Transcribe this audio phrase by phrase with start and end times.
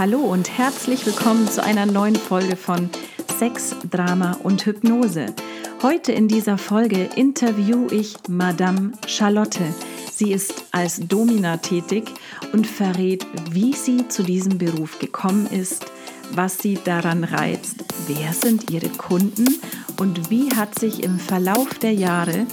[0.00, 2.88] Hallo und herzlich willkommen zu einer neuen Folge von
[3.38, 5.26] Sex, Drama und Hypnose.
[5.82, 9.62] Heute in dieser Folge interview ich Madame Charlotte.
[10.10, 12.12] Sie ist als Domina tätig
[12.54, 15.84] und verrät, wie sie zu diesem Beruf gekommen ist,
[16.32, 19.60] was sie daran reizt, wer sind ihre Kunden
[19.98, 22.46] und wie hat sich im Verlauf der Jahre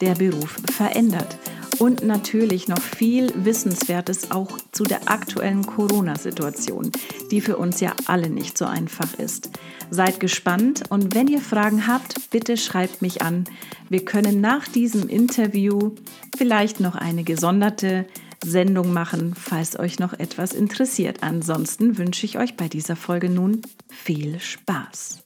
[0.00, 1.36] der Beruf verändert
[1.78, 6.92] und natürlich noch viel Wissenswertes auch zu der aktuellen Corona-Situation,
[7.30, 9.50] die für uns ja alle nicht so einfach ist.
[9.90, 13.44] Seid gespannt und wenn ihr Fragen habt, bitte schreibt mich an.
[13.88, 15.92] Wir können nach diesem Interview
[16.36, 18.06] vielleicht noch eine gesonderte
[18.44, 21.22] Sendung machen, falls euch noch etwas interessiert.
[21.22, 25.20] Ansonsten wünsche ich euch bei dieser Folge nun viel Spaß.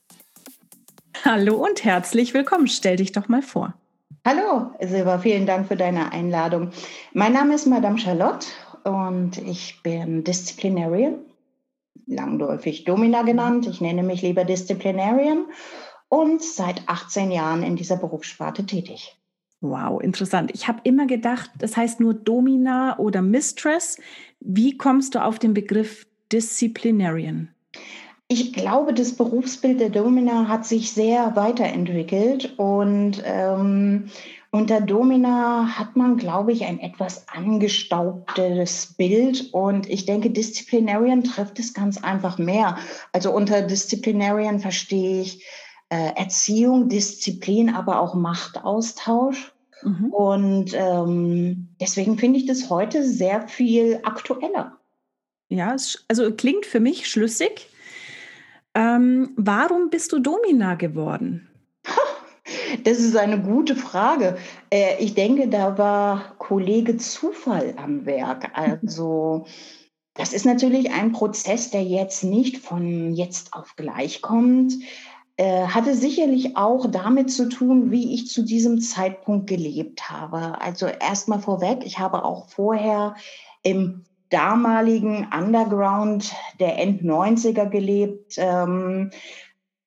[1.25, 2.69] Hallo und herzlich willkommen.
[2.69, 3.75] Stell dich doch mal vor.
[4.25, 6.71] Hallo, Silva, vielen Dank für deine Einladung.
[7.13, 8.47] Mein Name ist Madame Charlotte
[8.85, 11.21] und ich bin Disziplinarian,
[12.07, 13.67] langläufig Domina genannt.
[13.67, 15.47] Ich nenne mich lieber Disziplinarian
[16.09, 19.17] und seit 18 Jahren in dieser Berufssparte tätig.
[19.61, 20.51] Wow, interessant.
[20.55, 23.99] Ich habe immer gedacht, das heißt nur Domina oder Mistress.
[24.41, 27.55] Wie kommst du auf den Begriff Disziplinarian?
[28.31, 34.11] Ich glaube, das Berufsbild der Domina hat sich sehr weiterentwickelt und ähm,
[34.51, 41.59] unter Domina hat man, glaube ich, ein etwas angestaubtes Bild und ich denke, Disziplinarian trifft
[41.59, 42.77] es ganz einfach mehr.
[43.13, 45.45] Also unter Disziplinarian verstehe ich
[45.89, 49.55] äh, Erziehung, Disziplin, aber auch Machtaustausch.
[49.83, 50.13] Mhm.
[50.13, 54.79] Und ähm, deswegen finde ich das heute sehr viel aktueller.
[55.49, 55.77] Ja,
[56.09, 57.69] also klingt für mich schlüssig.
[58.75, 61.49] Ähm, warum bist du Domina geworden?
[62.83, 64.39] Das ist eine gute Frage.
[64.71, 68.51] Äh, ich denke, da war Kollege Zufall am Werk.
[68.55, 69.45] Also
[70.15, 74.73] das ist natürlich ein Prozess, der jetzt nicht von jetzt auf gleich kommt.
[75.37, 80.61] Äh, hatte sicherlich auch damit zu tun, wie ich zu diesem Zeitpunkt gelebt habe.
[80.61, 83.15] Also erstmal vorweg, ich habe auch vorher
[83.63, 89.11] im damaligen Underground der End-90er gelebt, ähm,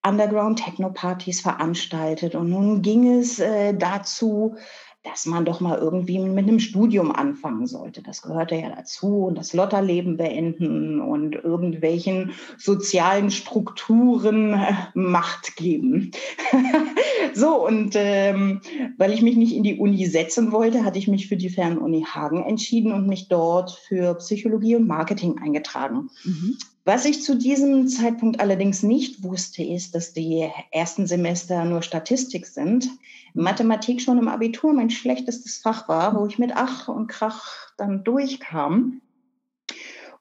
[0.05, 2.35] Underground-Techno-Partys veranstaltet.
[2.35, 4.55] Und nun ging es äh, dazu,
[5.03, 8.03] dass man doch mal irgendwie mit einem Studium anfangen sollte.
[8.03, 16.11] Das gehörte ja dazu und das Lotterleben beenden und irgendwelchen sozialen Strukturen äh, Macht geben.
[17.33, 18.61] so, und ähm,
[18.97, 22.03] weil ich mich nicht in die Uni setzen wollte, hatte ich mich für die Fernuni
[22.03, 26.09] Hagen entschieden und mich dort für Psychologie und Marketing eingetragen.
[26.23, 26.57] Mhm.
[26.83, 32.47] Was ich zu diesem Zeitpunkt allerdings nicht wusste, ist, dass die ersten Semester nur Statistik
[32.47, 32.89] sind.
[33.33, 38.03] Mathematik schon im Abitur mein schlechtestes Fach war, wo ich mit Ach und Krach dann
[38.03, 39.01] durchkam.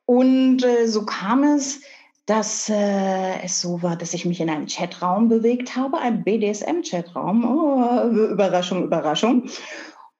[0.07, 1.83] Und äh, so kam es,
[2.27, 7.45] dass äh, es so war, dass ich mich in einem Chatraum bewegt habe, einem BDSM-Chatraum.
[7.45, 9.49] Oh, Überraschung, Überraschung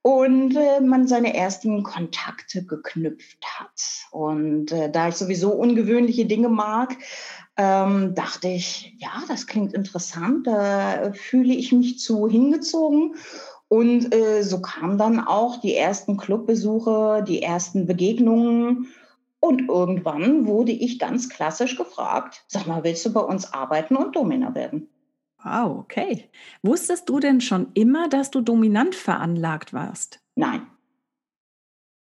[0.03, 4.09] und äh, man seine ersten Kontakte geknüpft hat.
[4.11, 6.97] Und äh, da ich sowieso ungewöhnliche Dinge mag,
[7.61, 13.17] ähm, dachte ich, ja, das klingt interessant, da fühle ich mich zu hingezogen.
[13.69, 18.89] Und äh, so kamen dann auch die ersten Clubbesuche, die ersten Begegnungen.
[19.41, 24.17] Und irgendwann wurde ich ganz klassisch gefragt, sag mal, willst du bei uns arbeiten und
[24.17, 24.89] Domina werden?
[25.45, 26.31] Wow, okay.
[26.63, 30.21] Wusstest du denn schon immer, dass du dominant veranlagt warst?
[30.35, 30.63] Nein.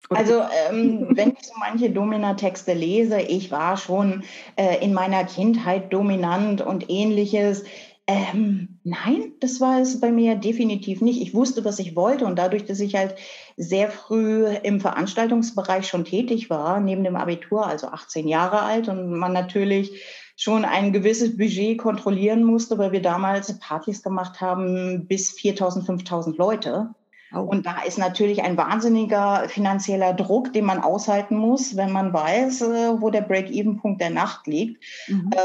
[0.09, 4.23] Also ähm, wenn ich so manche Domina-Texte lese, ich war schon
[4.55, 7.63] äh, in meiner Kindheit dominant und ähnliches.
[8.09, 11.21] Ähm, nein, das war es bei mir definitiv nicht.
[11.21, 13.15] Ich wusste, was ich wollte und dadurch, dass ich halt
[13.57, 19.11] sehr früh im Veranstaltungsbereich schon tätig war, neben dem Abitur, also 18 Jahre alt und
[19.11, 20.01] man natürlich
[20.37, 26.37] schon ein gewisses Budget kontrollieren musste, weil wir damals Partys gemacht haben bis 4.000, 5.000
[26.37, 26.91] Leute.
[27.31, 32.61] Und da ist natürlich ein wahnsinniger finanzieller Druck, den man aushalten muss, wenn man weiß,
[32.61, 34.83] äh, wo der Break-Even-Punkt der Nacht liegt.
[35.07, 35.31] Mhm.
[35.33, 35.39] Äh,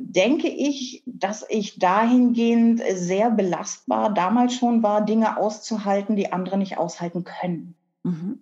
[0.00, 6.76] denke ich, dass ich dahingehend sehr belastbar damals schon war, Dinge auszuhalten, die andere nicht
[6.76, 7.74] aushalten können.
[8.02, 8.40] Mhm.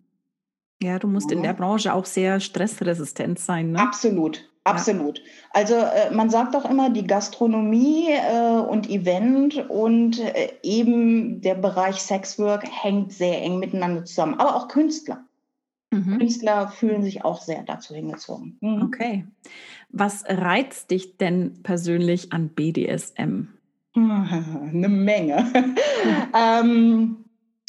[0.82, 1.36] Ja, du musst ja.
[1.36, 3.72] in der Branche auch sehr stressresistent sein.
[3.72, 3.78] Ne?
[3.78, 5.18] Absolut, Absolut.
[5.18, 5.24] Ja.
[5.52, 11.54] Also äh, man sagt auch immer, die Gastronomie äh, und Event und äh, eben der
[11.54, 15.24] Bereich Sexwork hängt sehr eng miteinander zusammen, aber auch Künstler.
[15.90, 16.18] Mhm.
[16.18, 18.58] Künstler fühlen sich auch sehr dazu hingezogen.
[18.60, 18.82] Mhm.
[18.82, 19.26] Okay.
[19.88, 23.48] Was reizt dich denn persönlich an BDSM?
[23.94, 25.52] Eine Menge.
[26.38, 27.24] ähm,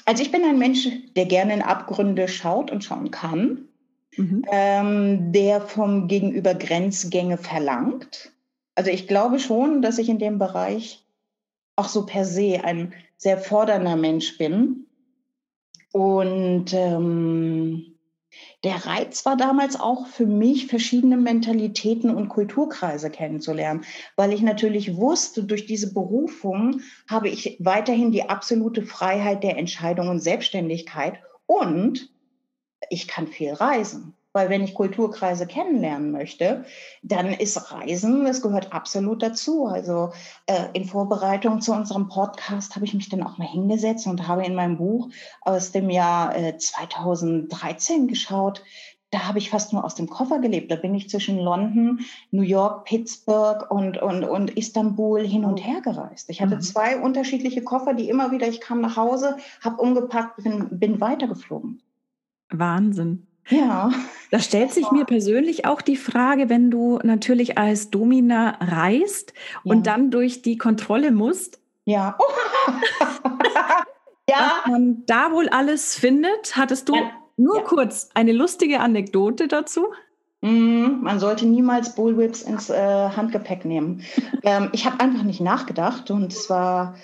[0.05, 3.67] also ich bin ein Mensch, der gerne in Abgründe schaut und schauen kann.
[4.17, 4.45] Mhm.
[4.51, 8.31] ähm, der vom Gegenüber Grenzgänge verlangt.
[8.75, 11.05] Also ich glaube schon, dass ich in dem Bereich
[11.75, 14.87] auch so per se ein sehr fordernder Mensch bin.
[15.91, 17.91] Und ähm,
[18.63, 23.83] der Reiz war damals auch für mich, verschiedene Mentalitäten und Kulturkreise kennenzulernen,
[24.15, 30.07] weil ich natürlich wusste, durch diese Berufung habe ich weiterhin die absolute Freiheit der Entscheidung
[30.07, 32.09] und Selbstständigkeit und
[32.89, 34.15] ich kann viel reisen.
[34.33, 36.63] Weil wenn ich Kulturkreise kennenlernen möchte,
[37.03, 39.65] dann ist Reisen, das gehört absolut dazu.
[39.65, 40.13] Also
[40.45, 44.45] äh, in Vorbereitung zu unserem Podcast habe ich mich dann auch mal hingesetzt und habe
[44.45, 45.09] in meinem Buch
[45.41, 48.63] aus dem Jahr äh, 2013 geschaut.
[49.09, 50.71] Da habe ich fast nur aus dem Koffer gelebt.
[50.71, 51.99] Da bin ich zwischen London,
[52.31, 56.29] New York, Pittsburgh und, und, und Istanbul hin und her gereist.
[56.29, 56.61] Ich hatte mhm.
[56.61, 61.81] zwei unterschiedliche Koffer, die immer wieder, ich kam nach Hause, habe umgepackt, bin, bin weitergeflogen.
[62.57, 63.27] Wahnsinn.
[63.49, 63.91] Ja.
[64.29, 69.33] Da stellt sich mir persönlich auch die Frage, wenn du natürlich als Domina reist
[69.63, 69.71] ja.
[69.71, 71.59] und dann durch die Kontrolle musst.
[71.85, 72.17] Ja.
[74.29, 74.51] ja.
[74.63, 77.11] Was man da wohl alles findet, hattest du ja.
[77.35, 77.63] nur ja.
[77.63, 79.87] kurz eine lustige Anekdote dazu?
[80.41, 82.75] Mm, man sollte niemals Bullwhips ins äh,
[83.09, 84.03] Handgepäck nehmen.
[84.43, 86.95] ähm, ich habe einfach nicht nachgedacht und es war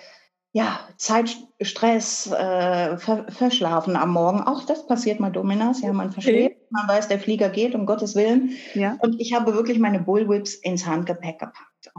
[0.57, 4.42] ja, Zeitstress, äh, ver verschlafen am Morgen.
[4.42, 5.81] Auch das passiert mal Dominas.
[5.83, 6.57] Ja, man okay.
[6.71, 8.54] man weiß, der Flieger geht, um Gottes Willen.
[8.74, 8.98] Ja.
[9.01, 11.92] Und ich habe wirklich meine Bullwhips ins Handgepäck gepackt.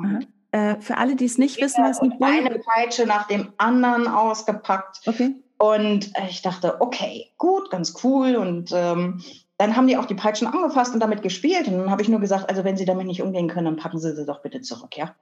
[0.51, 4.09] Äh, für alle, die es nicht wissen, was ein Bullwhip Eine Peitsche nach dem anderen
[4.09, 5.03] ausgepackt.
[5.07, 5.37] Okay.
[5.59, 8.35] Und äh, ich dachte, okay, gut, ganz cool.
[8.35, 9.23] Und ähm,
[9.57, 11.69] dann haben die auch die Peitschen angefasst und damit gespielt.
[11.69, 14.01] Und dann habe ich nur gesagt, also wenn sie damit nicht umgehen können, dann packen
[14.01, 15.15] sie sie doch bitte zurück, ja.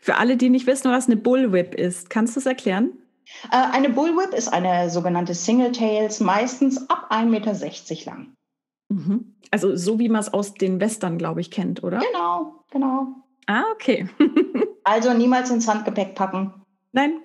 [0.00, 2.92] Für alle, die nicht wissen, was eine Bullwhip ist, kannst du es erklären?
[3.50, 8.34] Äh, eine Bullwhip ist eine sogenannte Single Tails, meistens ab 1,60 Meter lang.
[8.88, 9.36] Mhm.
[9.50, 11.98] Also so wie man es aus den Western, glaube ich, kennt, oder?
[11.98, 13.08] Genau, genau.
[13.46, 14.08] Ah, okay.
[14.84, 16.54] also niemals ins Handgepäck packen.
[16.92, 17.20] Nein.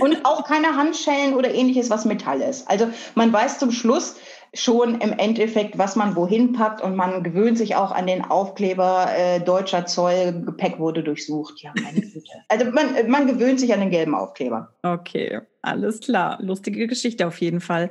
[0.00, 2.68] Und auch keine Handschellen oder ähnliches, was Metall ist.
[2.70, 4.16] Also man weiß zum Schluss,
[4.52, 9.08] schon im Endeffekt, was man wohin packt und man gewöhnt sich auch an den Aufkleber
[9.16, 11.62] äh, deutscher Zoll, Gepäck wurde durchsucht.
[11.62, 12.20] Ja, meine Güte.
[12.48, 14.74] Also man, man gewöhnt sich an den gelben Aufkleber.
[14.82, 16.38] Okay, alles klar.
[16.42, 17.90] Lustige Geschichte auf jeden Fall.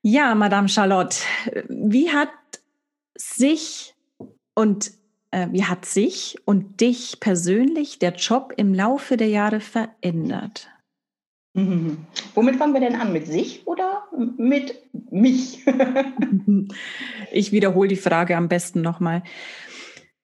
[0.00, 1.18] Ja, Madame Charlotte,
[1.68, 2.30] wie hat
[3.14, 3.94] sich
[4.54, 4.92] und
[5.30, 10.68] äh, wie hat sich und dich persönlich der Job im Laufe der Jahre verändert?
[11.54, 12.06] Mhm.
[12.34, 13.12] Womit fangen wir denn an?
[13.12, 15.64] Mit sich oder mit mich?
[17.32, 19.22] ich wiederhole die Frage am besten nochmal.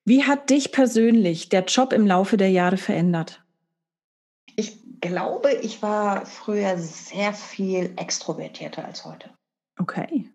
[0.05, 3.45] Wie hat dich persönlich der Job im Laufe der Jahre verändert?
[4.57, 9.31] Ich glaube, ich war früher sehr viel extrovertierter als heute.
[9.79, 10.29] Okay.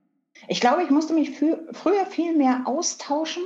[0.48, 1.32] Ich glaube, ich musste mich
[1.72, 3.44] früher viel mehr austauschen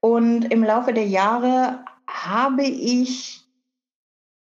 [0.00, 3.40] und im Laufe der Jahre habe ich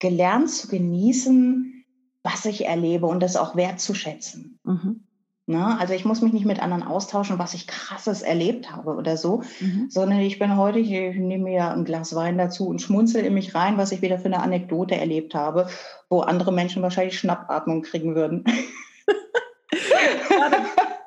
[0.01, 1.80] gelernt zu genießen,
[2.22, 4.58] was ich erlebe und das auch wertzuschätzen.
[4.64, 5.05] Mhm.
[5.50, 5.76] Ne?
[5.81, 9.43] Also ich muss mich nicht mit anderen austauschen, was ich krasses erlebt habe oder so,
[9.58, 9.87] mhm.
[9.90, 13.52] sondern ich bin heute, ich nehme mir ein Glas Wein dazu und schmunzel in mich
[13.52, 15.69] rein, was ich wieder für eine Anekdote erlebt habe,
[16.08, 18.44] wo andere Menschen wahrscheinlich Schnappatmung kriegen würden.
[20.28, 20.50] da,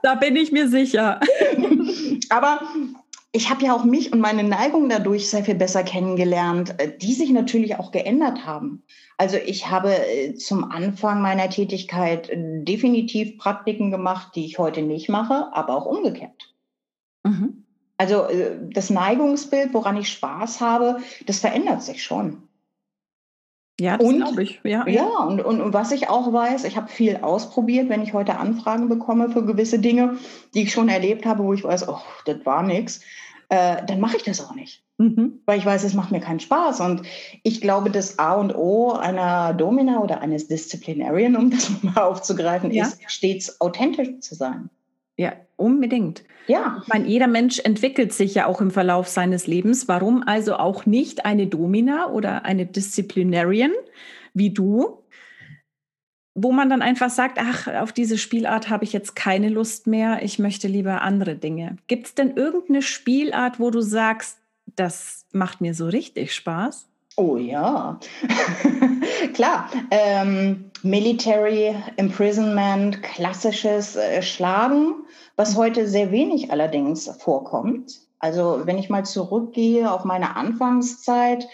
[0.01, 1.21] da bin ich mir sicher.
[2.29, 2.59] Aber
[3.35, 7.13] ich habe ja auch mich und meine Neigung dadurch sehr viel besser kennengelernt, äh, die
[7.13, 8.83] sich natürlich auch geändert haben.
[9.17, 14.83] Also ich habe äh, zum Anfang meiner Tätigkeit äh, definitiv Praktiken gemacht, die ich heute
[14.83, 16.53] nicht mache, aber auch umgekehrt.
[17.23, 17.65] Mhm.
[17.97, 18.27] Also
[18.73, 20.97] das Neigungsbild, woran ich Spaß habe,
[21.27, 22.49] das verändert sich schon.
[23.79, 24.61] Ja, das glaube ich.
[24.63, 28.13] Ja, ja und, und, und, was ich auch weiß, ich habe viel ausprobiert, wenn ich
[28.13, 30.17] heute Anfragen bekomme für gewisse Dinge,
[30.53, 33.01] die ich schon erlebt habe, wo ich weiß, oh, das war nichts
[33.53, 34.83] äh, dann mache ich das auch nicht.
[34.97, 35.41] Mhm.
[35.45, 36.79] Weil ich weiß, es macht mir keinen Spaß.
[36.79, 37.03] Und
[37.43, 42.71] ich glaube, das A und O einer Domina oder eines Disziplinarian, um das mal aufzugreifen,
[42.71, 42.85] ja.
[42.85, 44.69] ist, stets authentisch zu sein.
[45.17, 46.23] Ja, unbedingt.
[46.47, 46.81] Ja.
[46.81, 49.87] Ich meine, jeder Mensch entwickelt sich ja auch im Verlauf seines Lebens.
[49.87, 53.71] Warum also auch nicht eine Domina oder eine Disziplinarian
[54.33, 55.03] wie du,
[56.35, 60.23] wo man dann einfach sagt, ach, auf diese Spielart habe ich jetzt keine Lust mehr,
[60.23, 61.77] ich möchte lieber andere Dinge.
[61.87, 64.39] Gibt es denn irgendeine Spielart, wo du sagst,
[64.75, 66.87] das macht mir so richtig Spaß?
[67.15, 67.99] Oh ja,
[69.33, 69.69] klar.
[69.91, 78.01] Ähm, Military Imprisonment, klassisches äh, Schlagen, was heute sehr wenig allerdings vorkommt.
[78.19, 81.47] Also wenn ich mal zurückgehe auf meine Anfangszeit,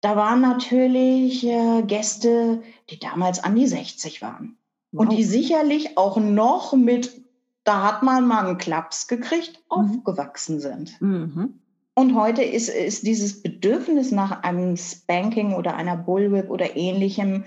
[0.00, 4.56] da waren natürlich äh, Gäste, die damals an die 60 waren.
[4.92, 5.02] Wow.
[5.02, 7.20] Und die sicherlich auch noch mit
[7.64, 10.00] da hat man mal einen Klaps gekriegt, mhm.
[10.02, 11.00] aufgewachsen sind.
[11.00, 11.60] Mhm.
[11.94, 17.44] Und heute ist, ist dieses Bedürfnis nach einem Spanking oder einer Bullwhip oder ähnlichem,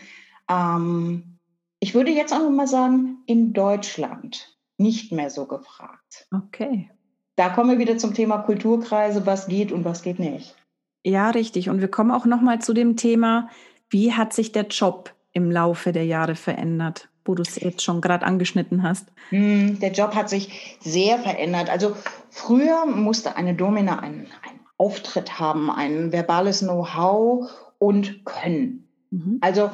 [0.50, 1.39] ähm,
[1.79, 6.27] ich würde jetzt auch mal sagen, in Deutschland nicht mehr so gefragt.
[6.31, 6.89] Okay.
[7.35, 10.55] Da kommen wir wieder zum Thema Kulturkreise, was geht und was geht nicht.
[11.03, 11.69] Ja, richtig.
[11.69, 13.50] Und wir kommen auch noch mal zu dem Thema,
[13.89, 18.01] wie hat sich der Job im Laufe der Jahre verändert, wo du es jetzt schon
[18.01, 19.07] gerade angeschnitten hast?
[19.29, 21.69] Hm, der Job hat sich sehr verändert.
[21.69, 21.95] Also
[22.29, 28.88] früher musste eine Domina einen, einen Auftritt haben, ein verbales Know-how und Können.
[29.12, 29.39] Mhm.
[29.41, 29.69] Also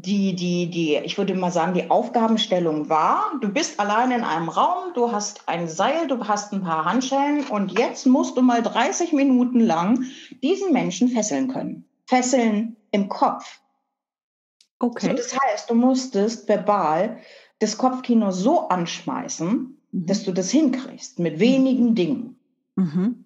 [0.00, 4.48] die, die, die, ich würde mal sagen, die Aufgabenstellung war, du bist allein in einem
[4.48, 8.62] Raum, du hast ein Seil, du hast ein paar Handschellen und jetzt musst du mal
[8.62, 10.04] 30 Minuten lang
[10.40, 11.84] diesen Menschen fesseln können.
[12.06, 13.60] Fesseln im Kopf.
[14.78, 15.08] Okay.
[15.08, 17.18] So, das heißt, du musstest verbal
[17.58, 19.48] das Kopfkino so anschmeißen,
[19.90, 20.06] mhm.
[20.06, 22.38] dass du das hinkriegst mit wenigen Dingen.
[22.76, 23.24] Mhm.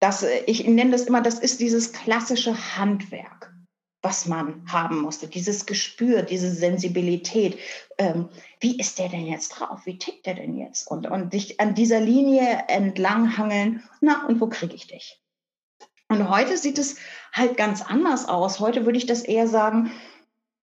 [0.00, 3.49] Das, ich nenne das immer, das ist dieses klassische Handwerk
[4.02, 7.58] was man haben musste, dieses Gespür, diese Sensibilität.
[7.98, 8.28] Ähm,
[8.60, 9.80] wie ist der denn jetzt drauf?
[9.84, 10.90] Wie tickt der denn jetzt?
[10.90, 13.82] Und, und dich an dieser Linie entlanghangeln.
[14.00, 15.20] Na, und wo kriege ich dich?
[16.08, 16.96] Und heute sieht es
[17.32, 18.58] halt ganz anders aus.
[18.58, 19.92] Heute würde ich das eher sagen,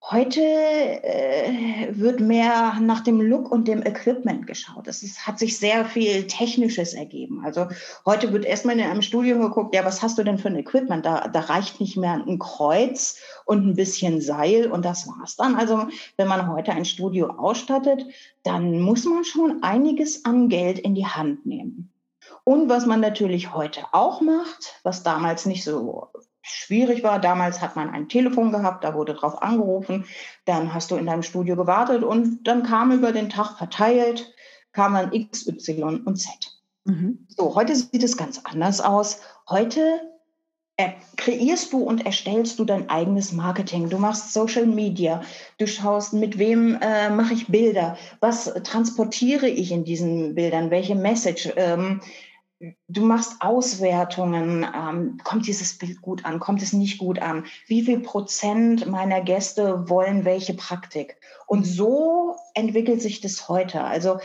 [0.01, 4.87] Heute äh, wird mehr nach dem Look und dem Equipment geschaut.
[4.87, 7.41] Es hat sich sehr viel Technisches ergeben.
[7.43, 7.67] Also
[8.05, 11.05] heute wird erstmal in einem Studio geguckt, ja, was hast du denn für ein Equipment?
[11.05, 15.55] Da, da reicht nicht mehr ein Kreuz und ein bisschen Seil und das war's dann.
[15.55, 18.05] Also wenn man heute ein Studio ausstattet,
[18.43, 21.91] dann muss man schon einiges an Geld in die Hand nehmen.
[22.45, 26.07] Und was man natürlich heute auch macht, was damals nicht so
[26.47, 27.19] schwierig war.
[27.19, 30.05] Damals hat man ein Telefon gehabt, da wurde drauf angerufen,
[30.45, 34.33] dann hast du in deinem Studio gewartet und dann kam über den Tag verteilt,
[34.71, 36.31] kam dann X, Y und Z.
[36.85, 37.27] Mhm.
[37.29, 39.21] So, heute sieht es ganz anders aus.
[39.49, 40.01] Heute
[41.15, 43.89] kreierst du und erstellst du dein eigenes Marketing.
[43.89, 45.23] Du machst Social Media.
[45.57, 47.97] Du schaust, mit wem äh, mache ich Bilder?
[48.19, 50.69] Was transportiere ich in diesen Bildern?
[50.69, 51.51] Welche Message?
[51.55, 52.01] Ähm,
[52.87, 57.83] du machst Auswertungen, ähm, kommt dieses Bild gut an, kommt es nicht gut an, wie
[57.83, 61.17] viel Prozent meiner Gäste wollen welche Praktik.
[61.45, 63.83] Und so entwickelt sich das heute.
[63.83, 64.19] Also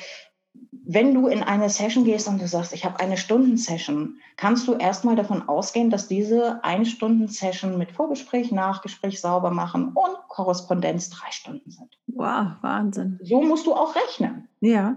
[0.85, 4.75] wenn du in eine Session gehst und du sagst, ich habe eine Stunden-Session, kannst du
[4.75, 11.71] erstmal davon ausgehen, dass diese Ein-Stunden-Session mit Vorgespräch, Nachgespräch sauber machen und Korrespondenz drei Stunden
[11.71, 11.99] sind.
[12.09, 13.19] Wow, Wahnsinn.
[13.23, 14.49] So musst du auch rechnen.
[14.61, 14.97] Ja.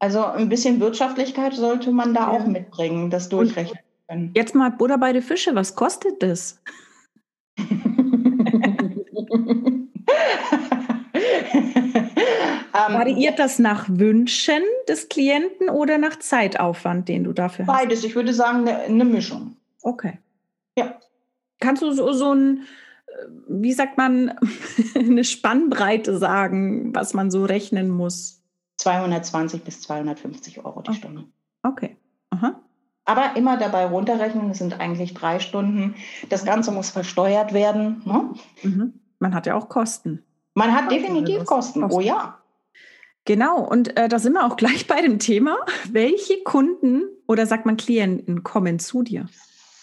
[0.00, 2.28] Also ein bisschen Wirtschaftlichkeit sollte man da ja.
[2.28, 4.30] auch mitbringen, das durchrechnen können.
[4.34, 6.60] Jetzt mal Butter bei den Fische, was kostet das?
[12.78, 17.74] Ähm, Variiert das nach Wünschen des Klienten oder nach Zeitaufwand, den du dafür hast?
[17.74, 19.56] Beides, ich würde sagen, eine, eine Mischung.
[19.82, 20.18] Okay.
[20.76, 20.98] Ja.
[21.60, 22.64] Kannst du so, so ein,
[23.06, 24.38] äh, wie sagt man,
[24.94, 28.37] eine Spannbreite sagen, was man so rechnen muss?
[28.78, 30.98] 220 bis 250 Euro die okay.
[30.98, 31.24] Stunde.
[31.62, 31.96] Okay.
[32.30, 32.60] Aha.
[33.04, 35.94] Aber immer dabei runterrechnen, das sind eigentlich drei Stunden.
[36.28, 38.02] Das Ganze muss versteuert werden.
[38.04, 38.34] Ne?
[38.62, 39.00] Mhm.
[39.18, 40.22] Man hat ja auch Kosten.
[40.54, 41.82] Man hat definitiv Kosten.
[41.82, 41.96] Kosten.
[41.96, 42.38] Oh ja.
[43.24, 45.58] Genau, und äh, da sind wir auch gleich bei dem Thema.
[45.90, 49.26] Welche Kunden oder sagt man Klienten kommen zu dir?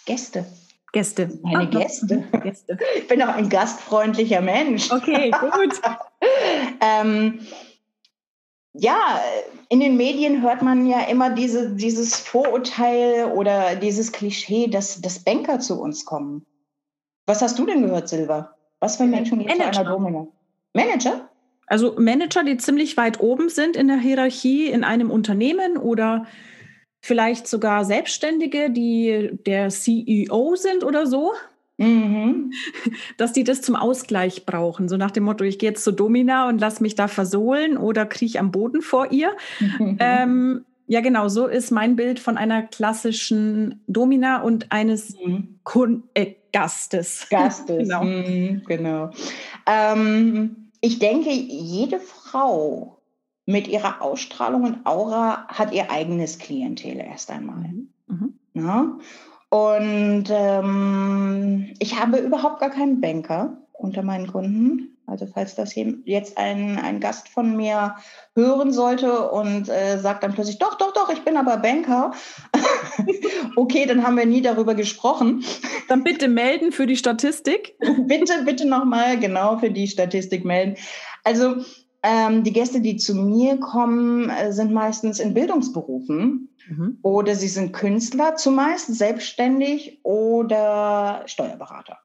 [0.05, 0.45] Gäste.
[0.91, 1.29] Gäste.
[1.43, 2.23] Meine ah, Gäste.
[2.43, 2.77] Gäste.
[2.97, 4.91] Ich bin auch ein gastfreundlicher Mensch.
[4.91, 5.81] Okay, gut.
[6.81, 7.39] ähm,
[8.77, 9.21] ja,
[9.69, 15.19] in den Medien hört man ja immer diese, dieses Vorurteil oder dieses Klischee, dass, dass
[15.19, 16.45] Banker zu uns kommen.
[17.25, 18.55] Was hast du denn gehört, Silva?
[18.79, 20.27] Was für Menschen gehen zu einer Domina?
[20.73, 21.29] Manager?
[21.67, 26.27] Also Manager, die ziemlich weit oben sind in der Hierarchie in einem Unternehmen oder
[27.01, 31.33] vielleicht sogar Selbstständige, die der CEO sind oder so.
[31.77, 32.51] Mhm.
[33.17, 34.87] Dass die das zum Ausgleich brauchen.
[34.89, 38.05] So nach dem Motto, ich gehe jetzt zu Domina und lass mich da versohlen oder
[38.05, 39.31] kriege am Boden vor ihr.
[39.59, 39.97] Mhm.
[40.07, 45.59] Ähm, ja, genau, so ist mein Bild von einer klassischen Domina und eines mhm.
[46.13, 47.27] äh, Gastes.
[47.29, 48.03] Gastes, genau.
[48.03, 49.09] Mhm, genau.
[49.65, 53.01] Ähm, ich denke, jede Frau
[53.47, 57.73] mit ihrer Ausstrahlung und Aura hat ihr eigenes Klientel erst einmal.
[58.07, 58.33] Mhm.
[58.53, 59.01] mhm.
[59.55, 64.97] Und ähm, ich habe überhaupt gar keinen Banker unter meinen Kunden.
[65.07, 67.95] Also falls das jetzt ein, ein Gast von mir
[68.35, 72.11] hören sollte und äh, sagt dann plötzlich, doch, doch, doch, ich bin aber Banker.
[73.55, 75.45] okay, dann haben wir nie darüber gesprochen.
[75.87, 77.77] Dann bitte melden für die Statistik.
[77.79, 80.75] bitte, bitte nochmal genau für die Statistik melden.
[81.23, 81.63] Also
[82.07, 86.99] Ähm, die Gäste, die zu mir kommen, äh, sind meistens in Bildungsberufen mhm.
[87.01, 91.97] oder sie sind Künstler, zumeist selbstständig oder Steuerberater.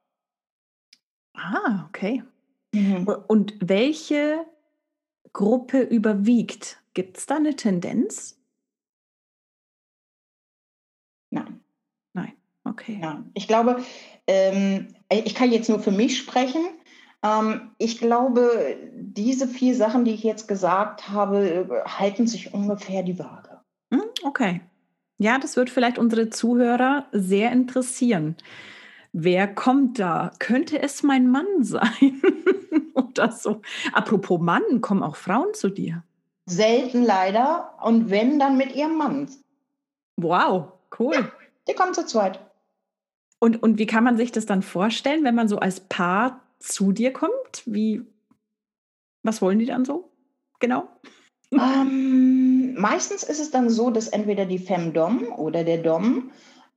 [1.35, 2.23] Ah, okay.
[2.73, 3.09] Mhm.
[3.29, 4.47] Und welche
[5.35, 6.83] Gruppe überwiegt?
[6.95, 8.41] Gibt es da eine Tendenz?
[11.29, 11.61] Nein.
[12.15, 12.33] Nein,
[12.65, 12.97] okay.
[13.03, 13.31] Nein.
[13.35, 13.85] Ich glaube,
[14.27, 16.65] ähm, ich kann jetzt nur für mich sprechen.
[17.23, 23.19] Ähm, ich glaube, diese vier Sachen, die ich jetzt gesagt habe, halten sich ungefähr die
[23.19, 23.61] Waage.
[23.93, 24.61] Hm, okay.
[25.19, 28.37] Ja, das wird vielleicht unsere Zuhörer sehr interessieren.
[29.13, 30.33] Wer kommt da?
[30.39, 32.23] Könnte es mein Mann sein?
[32.95, 33.61] Oder so.
[33.93, 36.05] Apropos Mann, kommen auch Frauen zu dir?
[36.47, 37.75] Selten leider.
[37.83, 39.29] Und wenn, dann mit ihrem Mann.
[40.17, 41.15] Wow, cool.
[41.15, 41.33] Ja,
[41.69, 42.41] die kommen zu zweit.
[43.39, 46.93] Und, und wie kann man sich das dann vorstellen, wenn man so als Paar zu
[46.93, 47.65] dir kommt?
[47.67, 48.03] Wie,
[49.23, 50.11] was wollen die dann so?
[50.61, 50.89] Genau.
[51.53, 56.31] Ähm, meistens ist es dann so, dass entweder die Femdom oder der Dom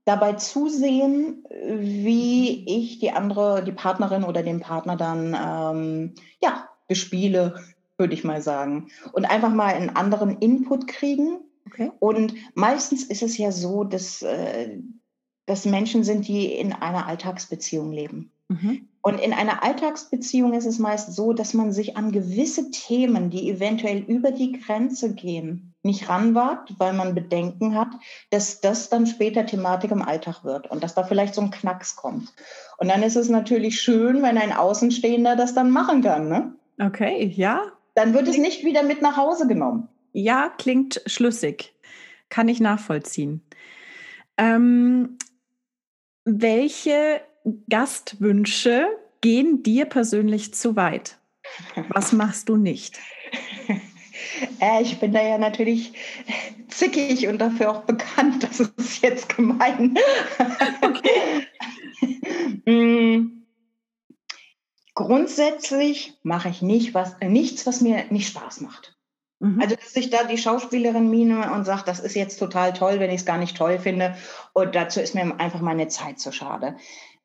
[0.06, 7.56] dabei zusehen, wie ich die andere, die Partnerin oder den Partner dann ähm, ja bespiele,
[7.98, 11.40] würde ich mal sagen, und einfach mal einen anderen Input kriegen.
[11.68, 11.92] Okay.
[12.00, 14.80] Und meistens ist es ja so, dass äh,
[15.46, 18.32] dass Menschen sind, die in einer Alltagsbeziehung leben.
[18.50, 18.88] Mhm.
[19.06, 23.50] Und in einer Alltagsbeziehung ist es meist so, dass man sich an gewisse Themen, die
[23.50, 27.90] eventuell über die Grenze gehen, nicht ranwagt, weil man Bedenken hat,
[28.30, 31.98] dass das dann später Thematik im Alltag wird und dass da vielleicht so ein Knacks
[31.98, 32.34] kommt.
[32.78, 36.30] Und dann ist es natürlich schön, wenn ein Außenstehender das dann machen kann.
[36.30, 36.56] Ne?
[36.80, 37.62] Okay, ja.
[37.96, 39.90] Dann wird es nicht wieder mit nach Hause genommen.
[40.14, 41.76] Ja, klingt schlüssig.
[42.30, 43.44] Kann ich nachvollziehen.
[44.38, 45.18] Ähm,
[46.24, 47.22] welche
[47.70, 48.88] Gastwünsche
[49.22, 51.18] gehen dir persönlich zu weit?
[51.90, 53.00] Was machst du nicht?
[54.60, 55.94] Äh, ich bin da ja natürlich
[56.70, 58.44] zickig und dafür auch bekannt.
[58.44, 59.98] Das ist jetzt gemein.
[60.82, 61.48] Okay.
[62.66, 63.44] Mm.
[64.94, 68.96] Grundsätzlich mache ich nicht was, nichts, was mir nicht Spaß macht.
[69.40, 69.60] Mhm.
[69.62, 73.10] Also, dass sich da die Schauspielerin mine und sagt, das ist jetzt total toll, wenn
[73.10, 74.16] ich es gar nicht toll finde.
[74.54, 76.78] Und dazu ist mir einfach meine Zeit zu schade.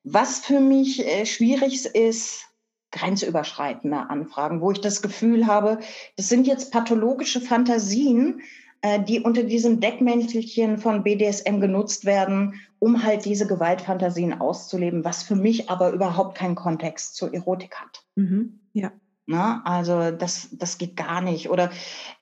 [0.04, 2.46] Was für mich äh, schwierig ist,
[2.90, 5.78] grenzüberschreitende Anfragen, wo ich das Gefühl habe,
[6.16, 8.40] das sind jetzt pathologische Fantasien,
[8.80, 15.22] äh, die unter diesem Deckmäntelchen von BDSM genutzt werden, um halt diese Gewaltfantasien auszuleben, was
[15.22, 18.04] für mich aber überhaupt keinen Kontext zur Erotik hat.
[18.14, 18.60] Mhm.
[18.72, 18.92] Ja.
[19.28, 19.60] Ne?
[19.66, 21.50] Also das, das geht gar nicht.
[21.50, 21.70] Oder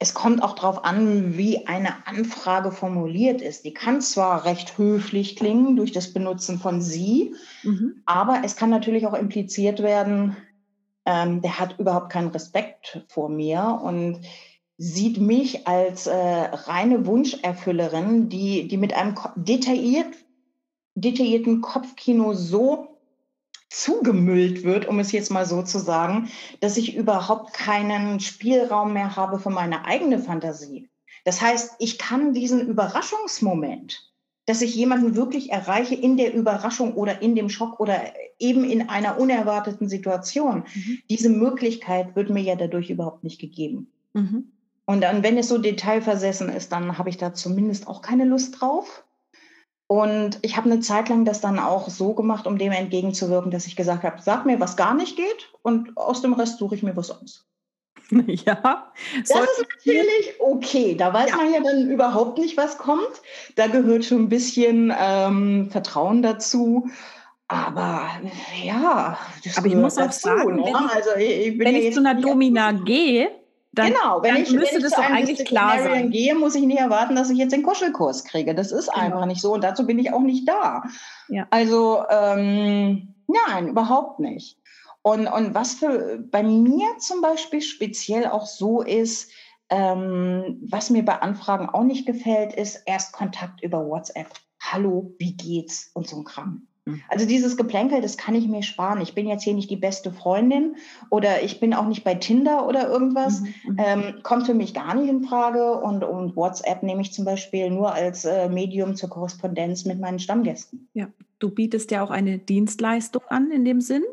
[0.00, 3.64] es kommt auch darauf an, wie eine Anfrage formuliert ist.
[3.64, 8.02] Die kann zwar recht höflich klingen durch das Benutzen von sie, mhm.
[8.06, 10.36] aber es kann natürlich auch impliziert werden,
[11.04, 14.22] ähm, der hat überhaupt keinen Respekt vor mir und
[14.76, 20.12] sieht mich als äh, reine Wunscherfüllerin, die, die mit einem detailliert,
[20.96, 22.95] detaillierten Kopfkino so
[23.68, 26.28] zugemüllt wird, um es jetzt mal so zu sagen,
[26.60, 30.88] dass ich überhaupt keinen Spielraum mehr habe für meine eigene Fantasie.
[31.24, 34.12] Das heißt, ich kann diesen Überraschungsmoment,
[34.46, 38.00] dass ich jemanden wirklich erreiche in der Überraschung oder in dem Schock oder
[38.38, 40.98] eben in einer unerwarteten Situation, mhm.
[41.10, 43.90] diese Möglichkeit wird mir ja dadurch überhaupt nicht gegeben.
[44.14, 44.52] Mhm.
[44.84, 48.60] Und dann, wenn es so detailversessen ist, dann habe ich da zumindest auch keine Lust
[48.60, 49.04] drauf.
[49.88, 53.66] Und ich habe eine Zeit lang das dann auch so gemacht, um dem entgegenzuwirken, dass
[53.66, 56.82] ich gesagt habe, sag mir, was gar nicht geht und aus dem Rest suche ich
[56.82, 57.46] mir was aus.
[58.26, 58.92] Ja,
[59.28, 60.94] das ist natürlich okay.
[60.94, 61.36] Da weiß ja.
[61.36, 63.20] man ja dann überhaupt nicht, was kommt.
[63.56, 66.88] Da gehört schon ein bisschen ähm, Vertrauen dazu.
[67.48, 68.08] Aber
[68.62, 70.64] ja, das Aber ich muss auch dazu, sagen, ne?
[70.64, 73.30] wenn, also, ich, wenn ich zu einer Domina gehe,
[73.76, 76.10] dann, genau, wenn dann ich, müsste wenn das doch eigentlich klar sein.
[76.10, 78.54] gehe, muss ich nicht erwarten, dass ich jetzt den Kuschelkurs kriege.
[78.54, 79.04] Das ist genau.
[79.04, 80.82] einfach nicht so und dazu bin ich auch nicht da.
[81.28, 81.46] Ja.
[81.50, 84.58] Also ähm, nein, überhaupt nicht.
[85.02, 89.30] Und, und was für bei mir zum Beispiel speziell auch so ist,
[89.68, 94.28] ähm, was mir bei Anfragen auch nicht gefällt, ist erst Kontakt über WhatsApp.
[94.60, 95.90] Hallo, wie geht's?
[95.92, 96.66] Und so ein Kram.
[97.08, 99.00] Also dieses Geplänkel, das kann ich mir sparen.
[99.00, 100.76] Ich bin jetzt hier nicht die beste Freundin
[101.10, 103.40] oder ich bin auch nicht bei Tinder oder irgendwas.
[103.40, 103.48] Mhm.
[103.66, 103.76] mhm.
[103.78, 105.80] Ähm, kommt für mich gar nicht in Frage.
[105.80, 110.20] Und, und WhatsApp nehme ich zum Beispiel nur als äh, Medium zur Korrespondenz mit meinen
[110.20, 110.88] Stammgästen.
[110.94, 111.08] Ja,
[111.40, 114.04] du bietest ja auch eine Dienstleistung an in dem Sinn.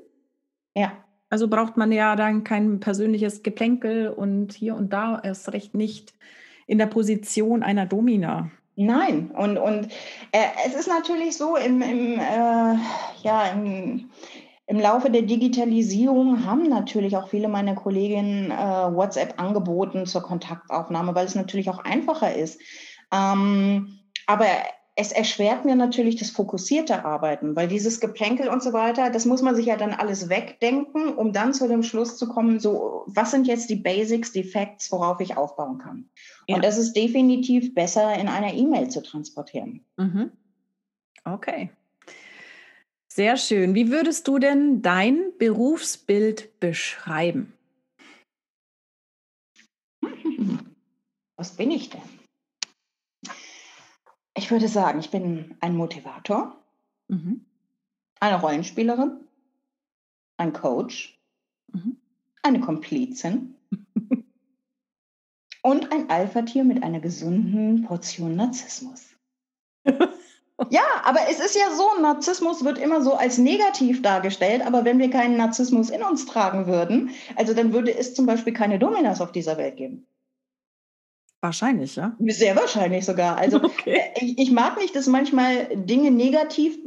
[0.76, 0.94] Ja.
[1.30, 6.14] Also braucht man ja dann kein persönliches Geplänkel und hier und da erst recht nicht
[6.66, 8.52] in der Position einer Domina.
[8.76, 9.92] Nein, und, und
[10.32, 12.76] äh, es ist natürlich so, im, im, äh,
[13.22, 14.10] ja, im,
[14.66, 18.56] Im Laufe der Digitalisierung haben natürlich auch viele meiner Kolleginnen äh,
[18.96, 22.62] WhatsApp angeboten zur Kontaktaufnahme, weil es natürlich auch einfacher ist.
[23.12, 24.48] Ähm, aber
[24.96, 29.42] es erschwert mir natürlich das fokussierte Arbeiten, weil dieses Geplänkel und so weiter, das muss
[29.42, 33.32] man sich ja dann alles wegdenken, um dann zu dem Schluss zu kommen, so, was
[33.32, 36.10] sind jetzt die Basics, die Facts, worauf ich aufbauen kann.
[36.48, 36.56] Ja.
[36.56, 39.84] Und das ist definitiv besser in einer E-Mail zu transportieren.
[39.98, 40.32] Mhm.
[41.26, 41.72] Okay.
[43.08, 43.74] Sehr schön.
[43.74, 47.54] Wie würdest du denn dein Berufsbild beschreiben?
[51.36, 52.23] Was bin ich denn?
[54.36, 56.56] Ich würde sagen, ich bin ein Motivator,
[57.08, 57.46] mhm.
[58.20, 59.20] eine Rollenspielerin,
[60.38, 61.20] ein Coach,
[61.72, 61.98] mhm.
[62.42, 63.56] eine Komplizin
[65.62, 69.06] und ein Alpha-Tier mit einer gesunden Portion Narzissmus.
[70.70, 74.98] ja, aber es ist ja so, Narzissmus wird immer so als negativ dargestellt, aber wenn
[74.98, 79.22] wir keinen Narzissmus in uns tragen würden, also dann würde es zum Beispiel keine Dominas
[79.22, 80.08] auf dieser Welt geben.
[81.44, 82.16] Wahrscheinlich, ja.
[82.20, 83.38] Sehr wahrscheinlich sogar.
[83.38, 84.00] Also okay.
[84.16, 86.78] Äh, ich, ich, mag nicht, dass manchmal Dinge negativ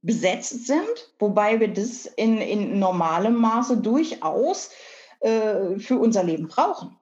[0.00, 4.70] besetzt sind, wobei wir das in, in normalem Maße durchaus
[5.18, 6.96] äh, für unser Leben brauchen.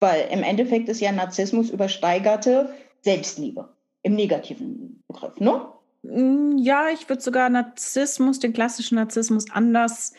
[0.00, 3.68] Weil im Endeffekt ist ja Narzissmus übersteigerte Selbstliebe
[4.02, 5.64] im negativen Begriff, ne?
[6.02, 10.12] Mm, ja, ich würde sogar Narzissmus, den klassischen Narzissmus, anders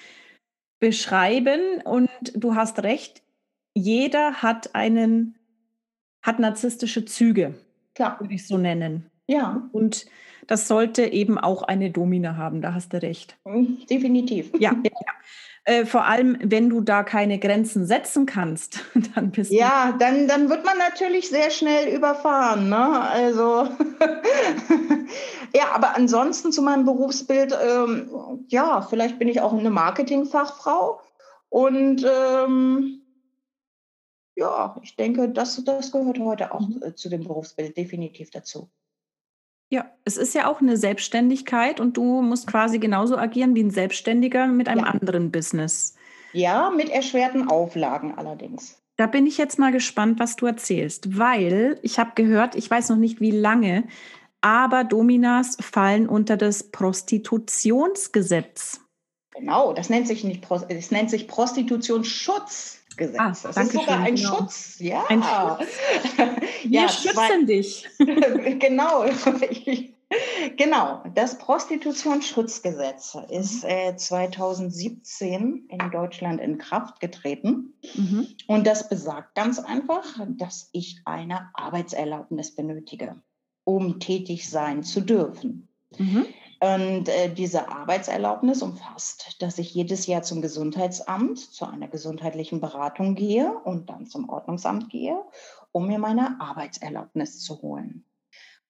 [0.80, 1.82] beschreiben.
[1.84, 3.22] Und du hast recht,
[3.74, 5.38] jeder hat einen,
[6.22, 7.56] hat narzisstische Züge,
[7.96, 8.20] Klar.
[8.20, 9.10] würde ich so nennen.
[9.28, 9.70] Ja.
[9.72, 10.06] Und
[10.48, 13.38] das sollte eben auch eine Domina haben, da hast du recht.
[13.46, 14.52] Mhm, definitiv.
[14.60, 14.92] Ja, ja.
[15.64, 18.80] Äh, vor allem, wenn du da keine Grenzen setzen kannst,
[19.16, 19.92] dann bist ja, du.
[19.92, 22.70] Ja, dann, dann wird man natürlich sehr schnell überfahren.
[22.70, 23.02] Ne?
[23.02, 23.68] Also,
[25.56, 28.10] ja, aber ansonsten zu meinem Berufsbild, ähm,
[28.48, 31.00] ja, vielleicht bin ich auch eine Marketingfachfrau
[31.50, 33.01] und ähm,
[34.36, 36.68] ja, ich denke, das, das gehört heute auch.
[36.82, 38.70] Äh, zu dem Berufsbild definitiv dazu.
[39.70, 43.72] Ja, es ist ja auch eine Selbstständigkeit und du musst quasi genauso agieren wie ein
[43.72, 44.92] Selbstständiger mit einem ja.
[44.92, 45.96] anderen Business.
[46.34, 48.82] Ja, mit erschwerten Auflagen allerdings.
[48.98, 52.90] Da bin ich jetzt mal gespannt, was du erzählst, weil ich habe gehört, ich weiß
[52.90, 53.86] noch nicht wie lange,
[54.42, 58.82] aber Dominas fallen unter das Prostitutionsgesetz.
[59.34, 62.81] Genau, das nennt sich nicht, das nennt sich Prostitutionsschutz.
[62.98, 63.20] Gesetz.
[63.20, 64.38] Ah, das ist sogar ein genau.
[64.38, 64.76] Schutz.
[64.80, 65.04] Ja.
[65.08, 65.68] Ein Schutz.
[66.64, 67.88] Wir ja, schützen dich.
[68.60, 69.06] genau.
[70.58, 71.04] genau.
[71.16, 77.74] Das Prostitutionsschutzgesetz ist äh, 2017 in Deutschland in Kraft getreten.
[77.96, 78.28] Mhm.
[78.48, 80.04] Und das besagt ganz einfach,
[80.38, 83.22] dass ich eine Arbeitserlaubnis benötige,
[83.64, 85.68] um tätig sein zu dürfen.
[85.98, 86.26] Mhm.
[86.64, 93.16] Und äh, diese Arbeitserlaubnis umfasst, dass ich jedes Jahr zum Gesundheitsamt, zu einer gesundheitlichen Beratung
[93.16, 95.20] gehe und dann zum Ordnungsamt gehe,
[95.72, 98.06] um mir meine Arbeitserlaubnis zu holen.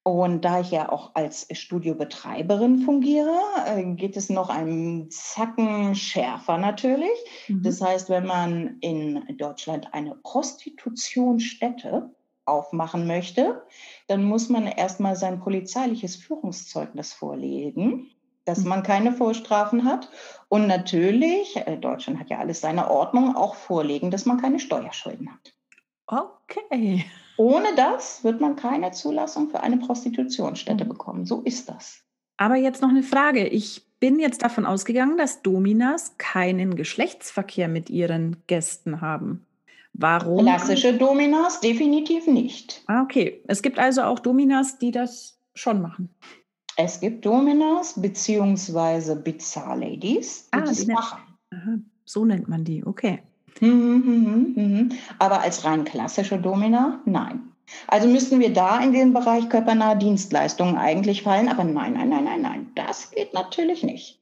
[0.03, 6.57] Und da ich ja auch als Studiobetreiberin fungiere, äh, geht es noch einen Zacken schärfer
[6.57, 7.09] natürlich.
[7.49, 7.61] Mhm.
[7.61, 12.09] Das heißt, wenn man in Deutschland eine Prostitutionsstätte
[12.45, 13.63] aufmachen möchte,
[14.07, 18.09] dann muss man erstmal sein polizeiliches Führungszeugnis vorlegen,
[18.45, 18.69] dass mhm.
[18.69, 20.09] man keine Vorstrafen hat.
[20.49, 25.29] Und natürlich, äh, Deutschland hat ja alles seine Ordnung, auch vorlegen, dass man keine Steuerschulden
[25.31, 25.53] hat.
[26.07, 27.05] Okay.
[27.37, 30.89] Ohne das wird man keine Zulassung für eine Prostitutionsstätte mhm.
[30.89, 31.25] bekommen.
[31.25, 32.03] So ist das.
[32.37, 33.47] Aber jetzt noch eine Frage.
[33.47, 39.45] Ich bin jetzt davon ausgegangen, dass Dominas keinen Geschlechtsverkehr mit ihren Gästen haben.
[39.93, 40.45] Warum?
[40.45, 42.83] Klassische Dominas definitiv nicht.
[42.87, 43.41] Ah, okay.
[43.47, 46.09] Es gibt also auch Dominas, die das schon machen.
[46.77, 51.19] Es gibt Dominas beziehungsweise Bizarre-Ladies, die ah, das die machen.
[51.51, 53.19] Aha, so nennt man die, okay.
[53.59, 54.89] Mhm, mhm, mhm.
[55.19, 57.51] Aber als rein klassische Domina, nein.
[57.87, 62.23] Also müssten wir da in den Bereich körpernahe Dienstleistungen eigentlich fallen, aber nein, nein, nein,
[62.23, 64.19] nein, nein, das geht natürlich nicht.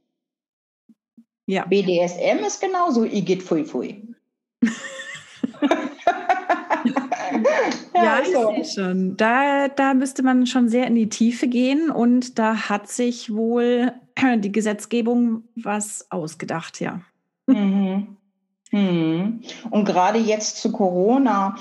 [1.45, 1.65] Ja.
[1.65, 4.03] BDSM ist genauso Igitt Fui Fui.
[7.93, 8.53] ja, ich so.
[8.53, 9.17] sehe schon.
[9.17, 13.93] Da, da müsste man schon sehr in die Tiefe gehen und da hat sich wohl
[14.37, 17.01] die Gesetzgebung was ausgedacht, ja.
[17.47, 18.15] Mhm.
[18.71, 19.41] Mhm.
[19.69, 21.55] Und gerade jetzt zu Corona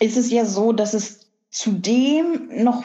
[0.00, 2.84] ist es ja so, dass es zudem noch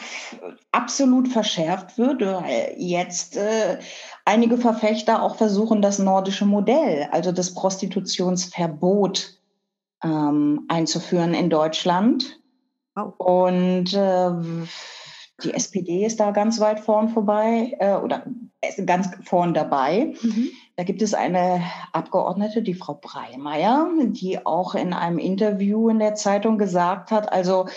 [0.71, 3.79] absolut verschärft wird, weil jetzt äh,
[4.23, 9.40] einige Verfechter auch versuchen, das nordische Modell, also das Prostitutionsverbot
[10.03, 12.39] ähm, einzuführen in Deutschland.
[12.95, 13.13] Oh.
[13.17, 14.31] Und äh,
[15.43, 18.25] Die SPD ist da ganz weit vorn vorbei äh, oder
[18.85, 20.13] ganz vorn dabei.
[20.21, 20.49] Mhm.
[20.75, 26.15] Da gibt es eine Abgeordnete, die Frau Breimeyer, die auch in einem Interview in der
[26.15, 27.67] Zeitung gesagt hat, also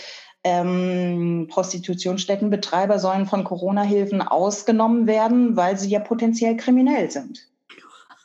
[0.44, 7.48] ähm, Prostitutionsstättenbetreiber sollen von Corona-Hilfen ausgenommen werden, weil sie ja potenziell kriminell sind.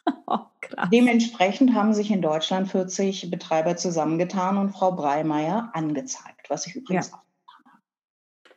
[0.87, 7.09] Dementsprechend haben sich in Deutschland 40 Betreiber zusammengetan und Frau Breimeyer angezeigt, was ich übrigens
[7.09, 7.17] ja.
[7.17, 7.83] auch getan habe.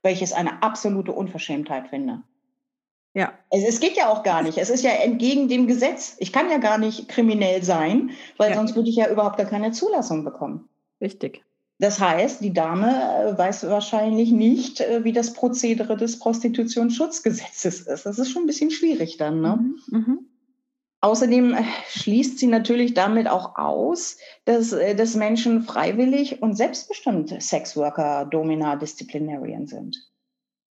[0.03, 2.23] Weil ich es eine absolute Unverschämtheit finde.
[3.15, 3.33] Ja.
[3.51, 4.59] Es, es, geht ja auch gar nicht.
[4.59, 6.17] Es ist ja entgegen dem Gesetz.
[6.19, 8.57] Ich kann ja gar nicht kriminell sein, weil ja.
[8.57, 10.69] sonst würde ich ja überhaupt gar keine Zulassung bekommen.
[11.01, 11.43] Richtig.
[11.79, 18.07] Das heißt, die Dame äh, weiß wahrscheinlich nicht, äh, wie das Prozedere des Prostitutionsschutzgesetzes ist.
[18.07, 19.41] Das ist schon ein bisschen schwierig dann.
[19.41, 19.57] Ne?
[19.57, 19.99] Mhm.
[19.99, 20.19] Mhm.
[21.03, 28.25] Außerdem äh, schließt sie natürlich damit auch aus, dass, dass Menschen freiwillig und selbstbestimmt Sexworker,
[28.25, 29.97] Domina, Disziplinarien sind.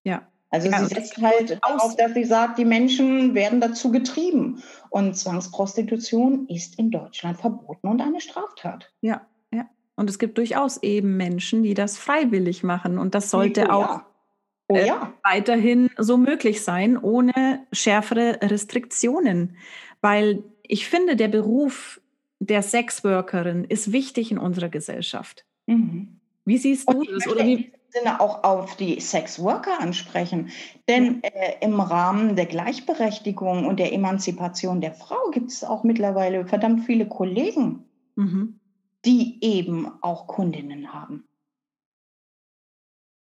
[0.04, 0.28] Ja.
[0.50, 4.64] Also ja, sie setzt halt darauf, dass sie sagt, die Menschen werden dazu getrieben.
[4.90, 8.92] Und Zwangsprostitution ist in Deutschland verboten und eine Straftat.
[9.00, 9.26] Ja,
[10.02, 12.98] und es gibt durchaus eben Menschen, die das freiwillig machen.
[12.98, 14.06] Und das sollte oh, auch ja.
[14.72, 15.14] Oh, äh, ja.
[15.24, 19.58] weiterhin so möglich sein, ohne schärfere Restriktionen.
[20.02, 22.02] Weil ich finde, der Beruf
[22.40, 25.46] der Sexworkerin ist wichtig in unserer Gesellschaft.
[25.68, 26.20] Mhm.
[26.46, 27.28] Wie siehst du das?
[27.28, 27.72] Oder wie?
[27.90, 30.50] Sinne auch auf die Sexworker ansprechen.
[30.88, 36.48] Denn äh, im Rahmen der Gleichberechtigung und der Emanzipation der Frau gibt es auch mittlerweile
[36.48, 37.84] verdammt viele Kollegen,
[38.16, 38.62] mhm
[39.06, 41.26] die eben auch Kundinnen haben.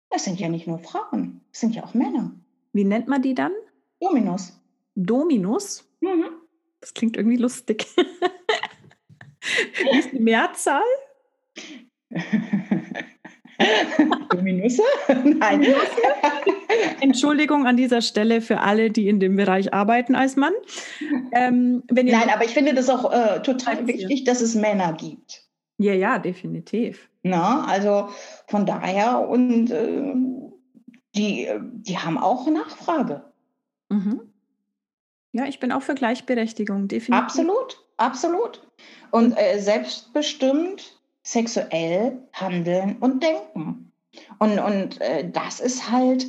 [0.10, 2.32] Das sind ja nicht nur Frauen, das sind ja auch Männer.
[2.74, 3.52] Wie nennt man die dann?
[4.00, 4.60] Dominus.
[4.96, 5.88] Dominus?
[6.02, 6.26] Mhm.
[6.80, 7.88] Das klingt irgendwie lustig.
[9.82, 10.82] Wie ist die Mehrzahl?
[14.30, 14.84] Dominusse?
[15.24, 15.66] Nein.
[17.02, 20.54] Entschuldigung an dieser Stelle für alle, die in dem Bereich arbeiten als Mann.
[21.32, 25.44] Ähm, Nein, aber ich finde das auch äh, total wichtig, dass es Männer gibt.
[25.80, 27.10] Ja, ja, definitiv.
[27.30, 28.10] Na, also
[28.48, 30.14] von daher und äh,
[31.16, 33.24] die, die haben auch Nachfrage.
[33.90, 34.22] Mhm.
[35.34, 37.24] Ja, ich bin auch für Gleichberechtigung, definitiv.
[37.24, 38.68] Absolut, absolut.
[39.12, 43.92] Und äh, selbstbestimmt sexuell handeln und denken.
[44.40, 46.26] Und, und äh, das ist halt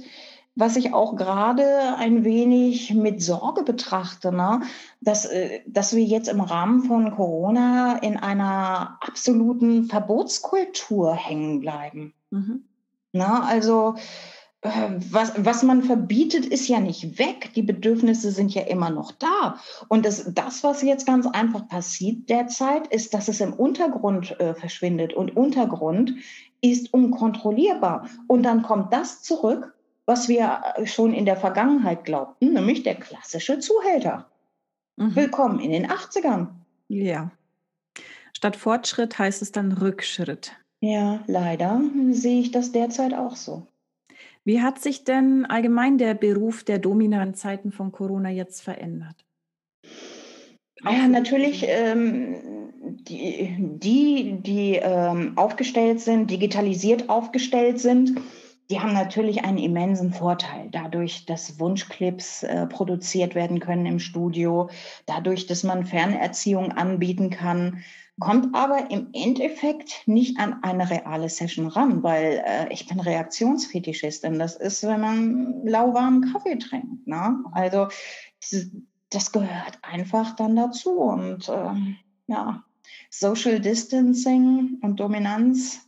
[0.59, 4.63] was ich auch gerade ein wenig mit Sorge betrachte, ne?
[5.01, 12.13] dass, äh, dass wir jetzt im Rahmen von Corona in einer absoluten Verbotskultur hängen bleiben.
[12.31, 12.65] Mhm.
[13.13, 13.95] Na, also
[14.63, 14.71] äh,
[15.11, 17.53] was, was man verbietet, ist ja nicht weg.
[17.55, 19.61] Die Bedürfnisse sind ja immer noch da.
[19.87, 24.55] Und das, das was jetzt ganz einfach passiert derzeit, ist, dass es im Untergrund äh,
[24.55, 25.13] verschwindet.
[25.13, 26.15] Und Untergrund
[26.61, 28.09] ist unkontrollierbar.
[28.27, 29.78] Und dann kommt das zurück,
[30.09, 34.27] was wir äh, schon in der Vergangenheit glaubten, nämlich der klassische Zuhälter.
[34.97, 35.15] Mhm.
[35.15, 36.49] Willkommen in den 80ern.
[36.89, 37.31] Ja.
[38.33, 40.53] Statt Fortschritt heißt es dann Rückschritt.
[40.81, 43.67] Ja, leider sehe ich das derzeit auch so.
[44.45, 49.27] Wie hat sich denn allgemein der Beruf der Domina in Zeiten von Corona jetzt verändert?
[50.85, 58.19] Ja, natürlich ähm, die, die, die ähm, aufgestellt sind, digitalisiert aufgestellt sind,
[58.71, 64.69] die haben natürlich einen immensen Vorteil, dadurch, dass Wunschclips äh, produziert werden können im Studio,
[65.07, 67.83] dadurch, dass man Fernerziehung anbieten kann,
[68.21, 74.39] kommt aber im Endeffekt nicht an eine reale Session ran, weil äh, ich bin Reaktionsfetischistin.
[74.39, 77.07] Das ist, wenn man lauwarmen Kaffee trinkt.
[77.07, 77.43] Ne?
[77.53, 77.89] Also
[79.11, 80.99] das gehört einfach dann dazu.
[80.99, 81.71] Und äh,
[82.27, 82.65] ja,
[83.11, 85.81] Social Distancing und Dominanz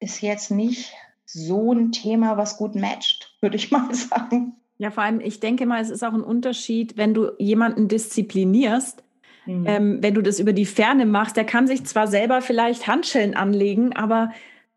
[0.00, 0.92] ist jetzt nicht
[1.30, 4.54] so ein Thema, was gut matcht, würde ich mal sagen.
[4.78, 9.02] Ja, vor allem, ich denke mal, es ist auch ein Unterschied, wenn du jemanden disziplinierst,
[9.44, 9.66] mhm.
[9.66, 13.34] ähm, wenn du das über die Ferne machst, der kann sich zwar selber vielleicht Handschellen
[13.34, 14.32] anlegen, aber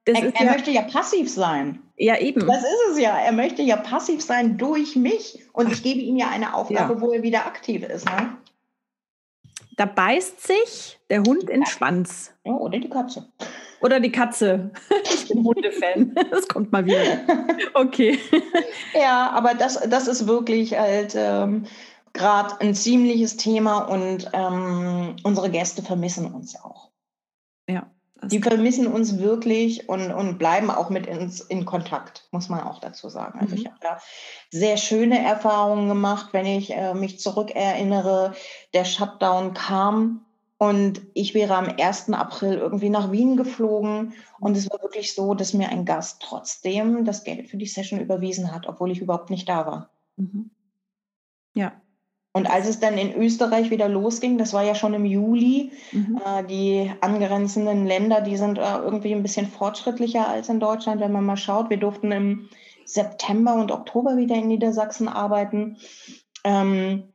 [0.06, 1.80] das er, ist er ja, möchte ja passiv sein.
[1.96, 2.46] Ja, eben.
[2.48, 3.16] Das ist es ja.
[3.20, 7.02] Er möchte ja passiv sein durch mich und ich gebe ihm ja eine Aufgabe, ja.
[7.02, 8.06] wo er wieder aktiv ist.
[8.06, 8.36] Ne?
[9.78, 12.34] Da beißt sich der Hund in den Schwanz.
[12.44, 13.32] Ja, oder die Katze.
[13.82, 14.72] Oder die Katze.
[15.04, 16.15] Ich bin Hundefan.
[16.32, 17.20] Das kommt mal wieder.
[17.74, 18.20] Okay.
[18.94, 21.65] Ja, aber das, das ist wirklich halt ähm,
[22.13, 26.91] gerade ein ziemliches Thema und ähm, unsere Gäste vermissen uns auch.
[27.67, 27.89] Ja.
[28.24, 32.80] Die vermissen uns wirklich und, und bleiben auch mit uns in Kontakt, muss man auch
[32.80, 33.39] dazu sagen.
[33.39, 33.62] Also mhm.
[33.62, 33.98] ich habe da
[34.52, 38.34] sehr schöne Erfahrungen gemacht, wenn ich äh, mich zurückerinnere.
[38.76, 40.26] Der Shutdown kam
[40.62, 42.13] Und ich wäre am 1.
[42.13, 44.13] April irgendwie nach Wien geflogen.
[44.39, 48.00] Und es war wirklich so, dass mir ein Gast trotzdem das Geld für die Session
[48.00, 49.89] überwiesen hat, obwohl ich überhaupt nicht da war.
[50.17, 50.52] Mhm.
[51.56, 51.82] Ja.
[52.32, 56.21] Und als es dann in Österreich wieder losging, das war ja schon im Juli, mhm.
[56.24, 61.12] äh, die angrenzenden Länder, die sind äh, irgendwie ein bisschen fortschrittlicher als in Deutschland, wenn
[61.12, 61.71] man mal schaut.
[61.71, 62.50] Wir durften im
[62.86, 65.78] September und Oktober wieder in Niedersachsen arbeiten.
[66.43, 67.12] Ähm,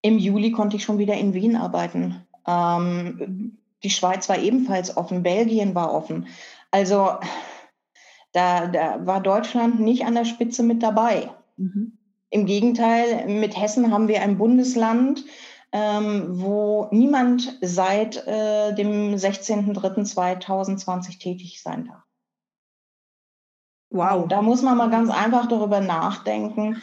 [0.00, 2.25] Im Juli konnte ich schon wieder in Wien arbeiten.
[2.46, 6.28] Ähm, die Schweiz war ebenfalls offen, Belgien war offen.
[6.70, 7.10] Also
[8.32, 11.30] da, da war Deutschland nicht an der Spitze mit dabei.
[11.56, 11.98] Mhm.
[12.30, 15.24] Im Gegenteil, mit Hessen haben wir ein Bundesland,
[15.72, 22.02] ähm, wo niemand seit äh, dem 16.03.2020 tätig sein darf.
[23.90, 24.24] Wow.
[24.24, 26.82] Und da muss man mal ganz einfach darüber nachdenken,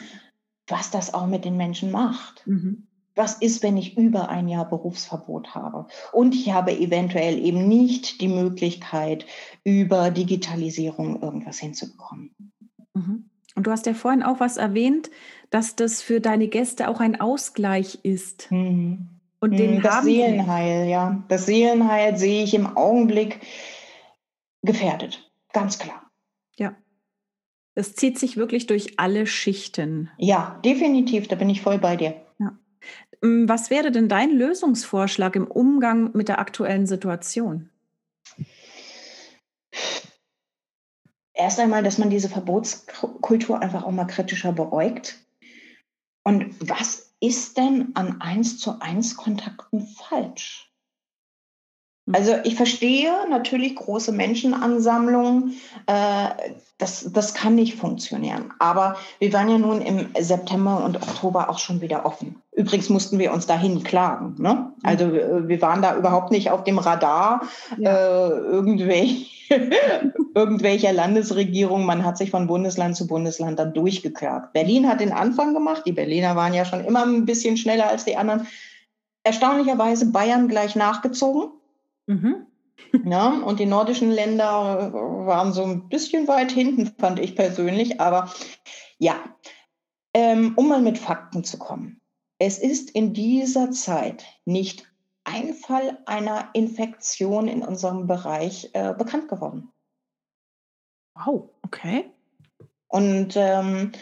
[0.66, 2.46] was das auch mit den Menschen macht.
[2.46, 5.86] Mhm was ist, wenn ich über ein Jahr Berufsverbot habe?
[6.12, 9.26] Und ich habe eventuell eben nicht die Möglichkeit,
[9.62, 12.34] über Digitalisierung irgendwas hinzubekommen.
[12.94, 13.30] Mhm.
[13.54, 15.10] Und du hast ja vorhin auch was erwähnt,
[15.50, 18.50] dass das für deine Gäste auch ein Ausgleich ist.
[18.50, 19.08] Mhm.
[19.40, 21.22] Und den mhm, das Seelenheil, ja.
[21.28, 23.40] Das Seelenheil sehe ich im Augenblick
[24.62, 25.30] gefährdet.
[25.52, 26.10] Ganz klar.
[26.56, 26.74] Ja.
[27.74, 30.10] Es zieht sich wirklich durch alle Schichten.
[30.16, 31.28] Ja, definitiv.
[31.28, 32.23] Da bin ich voll bei dir.
[33.24, 37.70] Ähm, was wäre denn dein Lösungsvorschlag im Umgang mit der aktuellen Situation?
[41.32, 45.18] Erst einmal, dass man diese Verbotskultur einfach auch mal kritischer beäugt.
[46.22, 50.72] Und was ist denn an eins zu eins Kontakten falsch?
[52.06, 52.14] Hm.
[52.14, 55.54] Also ich verstehe natürlich große Menschenansammlungen,
[55.86, 56.28] äh,
[56.78, 58.52] das, das kann nicht funktionieren.
[58.58, 62.42] Aber wir waren ja nun im September und Oktober auch schon wieder offen.
[62.52, 64.34] Übrigens mussten wir uns dahin klagen.
[64.38, 64.50] Ne?
[64.50, 64.66] Hm.
[64.82, 67.42] Also äh, wir waren da überhaupt nicht auf dem Radar
[67.78, 67.92] ja.
[67.94, 69.26] äh, irgendwelche,
[70.34, 71.86] irgendwelcher Landesregierung.
[71.86, 74.52] Man hat sich von Bundesland zu Bundesland dann durchgeklagt.
[74.52, 75.82] Berlin hat den Anfang gemacht.
[75.86, 78.46] Die Berliner waren ja schon immer ein bisschen schneller als die anderen.
[79.22, 81.50] Erstaunlicherweise Bayern gleich nachgezogen.
[82.06, 82.46] Mhm.
[83.04, 88.00] Ja, und die nordischen Länder waren so ein bisschen weit hinten, fand ich persönlich.
[88.00, 88.32] Aber
[88.98, 89.16] ja,
[90.12, 92.00] ähm, um mal mit Fakten zu kommen.
[92.38, 94.90] Es ist in dieser Zeit nicht
[95.24, 99.72] ein Fall einer Infektion in unserem Bereich äh, bekannt geworden.
[101.14, 102.10] Wow, okay.
[102.88, 103.92] Und ähm,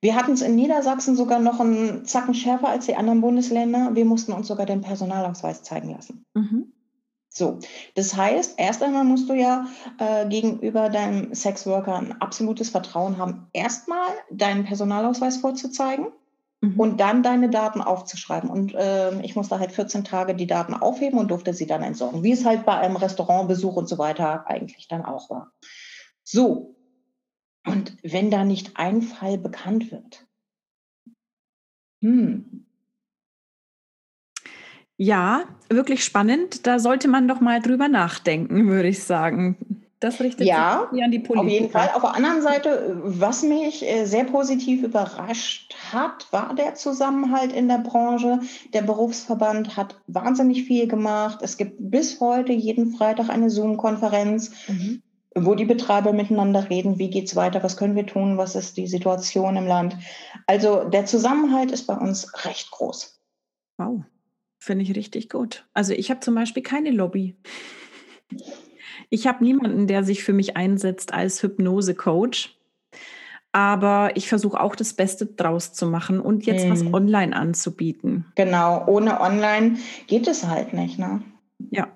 [0.00, 3.94] wir hatten es in Niedersachsen sogar noch einen Zacken schärfer als die anderen Bundesländer.
[3.94, 6.26] Wir mussten uns sogar den Personalausweis zeigen lassen.
[6.34, 6.73] Mhm.
[7.36, 7.58] So,
[7.96, 9.66] das heißt, erst einmal musst du ja
[9.98, 16.12] äh, gegenüber deinem Sexworker ein absolutes Vertrauen haben, erstmal deinen Personalausweis vorzuzeigen
[16.60, 16.78] mhm.
[16.78, 18.48] und dann deine Daten aufzuschreiben.
[18.48, 22.22] Und äh, ich musste halt 14 Tage die Daten aufheben und durfte sie dann entsorgen,
[22.22, 25.50] wie es halt bei einem Restaurantbesuch und so weiter eigentlich dann auch war.
[26.22, 26.76] So,
[27.66, 30.24] und wenn da nicht ein Fall bekannt wird,
[32.00, 32.63] hm,
[34.96, 36.66] ja, wirklich spannend.
[36.66, 39.56] Da sollte man doch mal drüber nachdenken, würde ich sagen.
[40.04, 41.46] Das richtet ja, sich an die Politik.
[41.46, 41.90] Auf jeden Fall.
[41.94, 47.68] Auf der anderen Seite, was mich äh, sehr positiv überrascht hat, war der Zusammenhalt in
[47.68, 48.40] der Branche.
[48.74, 51.38] Der Berufsverband hat wahnsinnig viel gemacht.
[51.40, 55.02] Es gibt bis heute jeden Freitag eine Zoom-Konferenz, mhm.
[55.34, 56.98] wo die Betreiber miteinander reden.
[56.98, 57.62] Wie geht es weiter?
[57.62, 58.36] Was können wir tun?
[58.36, 59.96] Was ist die Situation im Land?
[60.46, 63.18] Also der Zusammenhalt ist bei uns recht groß.
[63.78, 64.02] Wow.
[64.64, 65.66] Finde ich richtig gut.
[65.74, 67.36] Also ich habe zum Beispiel keine Lobby.
[69.10, 72.56] Ich habe niemanden, der sich für mich einsetzt als Hypnose-Coach.
[73.52, 76.70] Aber ich versuche auch das Beste draus zu machen und jetzt hm.
[76.70, 76.94] was mhm.
[76.94, 78.24] online anzubieten.
[78.36, 80.98] Genau, ohne online geht es halt nicht.
[80.98, 81.20] Ne?
[81.70, 81.88] Ja,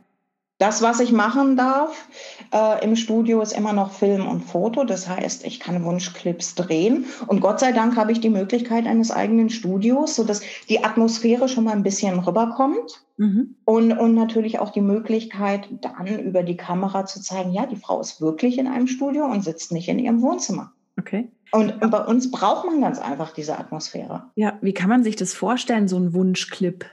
[0.59, 2.09] das, was ich machen darf
[2.53, 4.83] äh, im Studio, ist immer noch Film und Foto.
[4.83, 7.07] Das heißt, ich kann Wunschclips drehen.
[7.29, 11.65] Und Gott sei Dank habe ich die Möglichkeit eines eigenen Studios, sodass die Atmosphäre schon
[11.65, 13.05] mal ein bisschen rüberkommt.
[13.19, 13.55] Mhm.
[13.65, 18.01] Und, und natürlich auch die Möglichkeit, dann über die Kamera zu zeigen, ja, die Frau
[18.01, 20.73] ist wirklich in einem Studio und sitzt nicht in ihrem Wohnzimmer.
[20.99, 21.31] Okay.
[21.53, 24.25] Und, bei uns braucht man ganz einfach diese Atmosphäre.
[24.35, 26.85] Ja, wie kann man sich das vorstellen, so ein Wunschclip?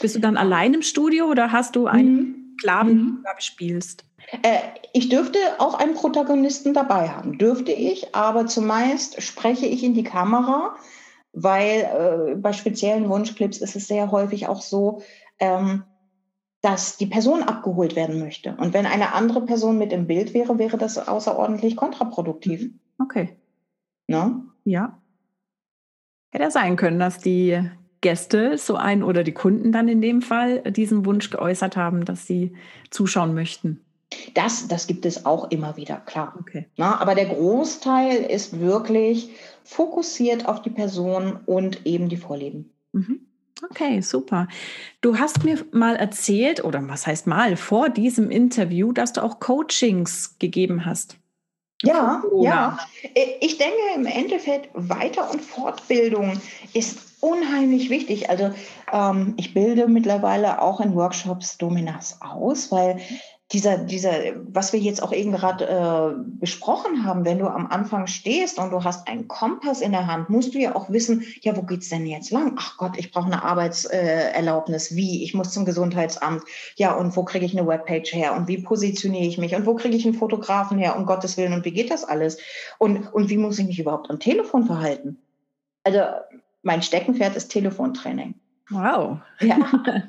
[0.00, 2.14] Bist du dann allein im Studio oder hast du einen?
[2.14, 2.41] Mhm.
[2.62, 3.24] Sklaven mhm.
[3.38, 4.04] spielst?
[4.42, 4.58] Äh,
[4.92, 10.04] ich dürfte auch einen Protagonisten dabei haben, dürfte ich, aber zumeist spreche ich in die
[10.04, 10.76] Kamera,
[11.32, 15.02] weil äh, bei speziellen Wunschclips ist es sehr häufig auch so,
[15.38, 15.84] ähm,
[16.60, 18.54] dass die Person abgeholt werden möchte.
[18.56, 22.70] Und wenn eine andere Person mit im Bild wäre, wäre das außerordentlich kontraproduktiv.
[23.00, 23.36] Okay.
[24.06, 24.42] Ne?
[24.64, 24.98] Ja.
[26.30, 27.60] Hätte sein können, dass die
[28.02, 32.26] Gäste so ein oder die Kunden dann in dem Fall diesen Wunsch geäußert haben, dass
[32.26, 32.52] sie
[32.90, 33.80] zuschauen möchten?
[34.34, 36.34] Das, das gibt es auch immer wieder, klar.
[36.38, 36.66] Okay.
[36.76, 39.30] Na, aber der Großteil ist wirklich
[39.64, 42.70] fokussiert auf die Person und eben die Vorlieben.
[42.92, 43.20] Mhm.
[43.70, 44.48] Okay, super.
[45.00, 49.38] Du hast mir mal erzählt, oder was heißt mal, vor diesem Interview, dass du auch
[49.38, 51.16] Coachings gegeben hast.
[51.82, 52.78] Ja, ja.
[53.40, 56.40] Ich denke im Endeffekt, Weiter- und Fortbildung
[56.74, 58.28] ist unheimlich wichtig.
[58.30, 58.50] Also
[58.92, 63.00] ähm, ich bilde mittlerweile auch in Workshops Dominas aus, weil
[63.52, 64.12] dieser, dieser,
[64.52, 68.70] was wir jetzt auch eben gerade äh, besprochen haben, wenn du am Anfang stehst und
[68.70, 71.90] du hast einen Kompass in der Hand, musst du ja auch wissen, ja, wo geht's
[71.90, 72.56] denn jetzt lang?
[72.58, 74.90] Ach Gott, ich brauche eine Arbeitserlaubnis.
[74.90, 75.22] Äh, wie?
[75.22, 76.42] Ich muss zum Gesundheitsamt.
[76.76, 78.34] Ja, und wo kriege ich eine Webpage her?
[78.34, 79.54] Und wie positioniere ich mich?
[79.54, 80.96] Und wo kriege ich einen Fotografen her?
[80.96, 81.52] Um Gottes Willen.
[81.52, 82.38] Und wie geht das alles?
[82.78, 85.18] Und, und wie muss ich mich überhaupt am Telefon verhalten?
[85.84, 86.00] Also
[86.62, 88.34] mein Steckenpferd ist Telefontraining.
[88.70, 89.18] Wow.
[89.40, 89.56] Ja,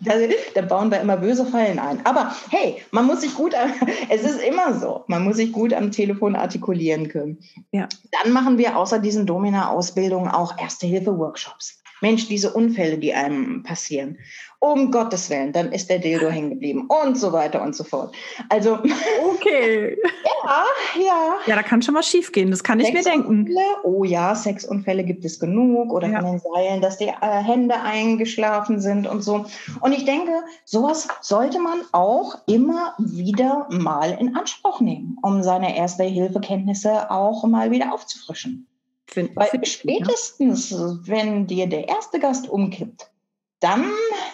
[0.03, 0.13] da,
[0.53, 2.05] da, bauen wir immer böse Fallen ein.
[2.05, 3.55] Aber hey, man muss sich gut,
[4.09, 7.39] es ist immer so, man muss sich gut am Telefon artikulieren können.
[7.71, 7.89] Ja.
[8.11, 11.82] Dann machen wir außer diesen Domina-Ausbildungen auch Erste-Hilfe-Workshops.
[12.01, 14.17] Mensch, diese Unfälle, die einem passieren
[14.63, 18.15] um Gottes Willen, dann ist der Dildo hängen geblieben und so weiter und so fort.
[18.49, 18.79] Also.
[19.35, 19.97] Okay.
[20.45, 20.63] ja,
[21.01, 21.35] ja.
[21.45, 23.49] Ja, da kann schon was schief gehen, das kann ich mir denken.
[23.83, 26.21] Oh ja, Sexunfälle gibt es genug oder ja.
[26.21, 29.45] von den Seilen, dass die äh, Hände eingeschlafen sind und so.
[29.81, 30.31] Und ich denke,
[30.65, 37.71] sowas sollte man auch immer wieder mal in Anspruch nehmen, um seine Erste-Hilfe-Kenntnisse auch mal
[37.71, 38.67] wieder aufzufrischen.
[39.13, 40.97] Find, Weil find spätestens, ja.
[41.05, 43.11] wenn dir der erste Gast umkippt,
[43.59, 43.85] dann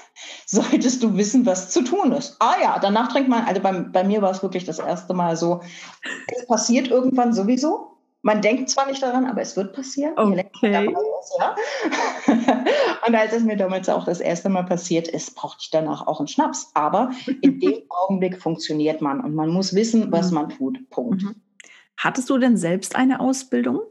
[0.46, 2.38] solltest du wissen, was zu tun ist.
[2.40, 5.36] Ah ja, danach trinkt man, also bei, bei mir war es wirklich das erste Mal
[5.36, 5.62] so,
[6.36, 7.98] es passiert irgendwann sowieso.
[8.22, 10.14] Man denkt zwar nicht daran, aber es wird passieren.
[10.18, 10.88] Okay.
[10.88, 11.56] Ist, ja?
[13.08, 16.20] Und als es mir damals auch das erste Mal passiert ist, brauchte ich danach auch
[16.20, 16.72] einen Schnaps.
[16.74, 17.12] Aber
[17.42, 20.36] in dem Augenblick funktioniert man und man muss wissen, was mhm.
[20.36, 20.90] man tut.
[20.90, 21.24] Punkt.
[21.24, 21.36] Mhm.
[21.96, 23.82] Hattest du denn selbst eine Ausbildung?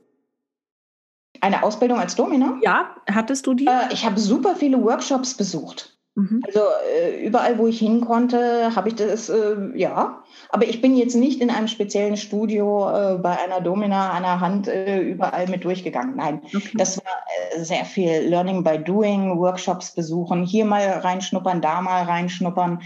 [1.41, 2.59] Eine Ausbildung als Domina?
[2.63, 3.67] Ja, hattest du die?
[3.67, 5.99] Äh, ich habe super viele Workshops besucht.
[6.19, 6.43] Mhm.
[6.45, 6.61] Also
[6.93, 10.25] äh, überall, wo ich hin konnte, habe ich das, äh, ja.
[10.51, 14.41] Aber ich bin jetzt nicht in einem speziellen Studio äh, bei einer Domina an der
[14.41, 16.17] Hand äh, überall mit durchgegangen.
[16.17, 16.71] Nein, okay.
[16.75, 17.13] das war
[17.55, 22.83] äh, sehr viel Learning by Doing, Workshops besuchen, hier mal reinschnuppern, da mal reinschnuppern.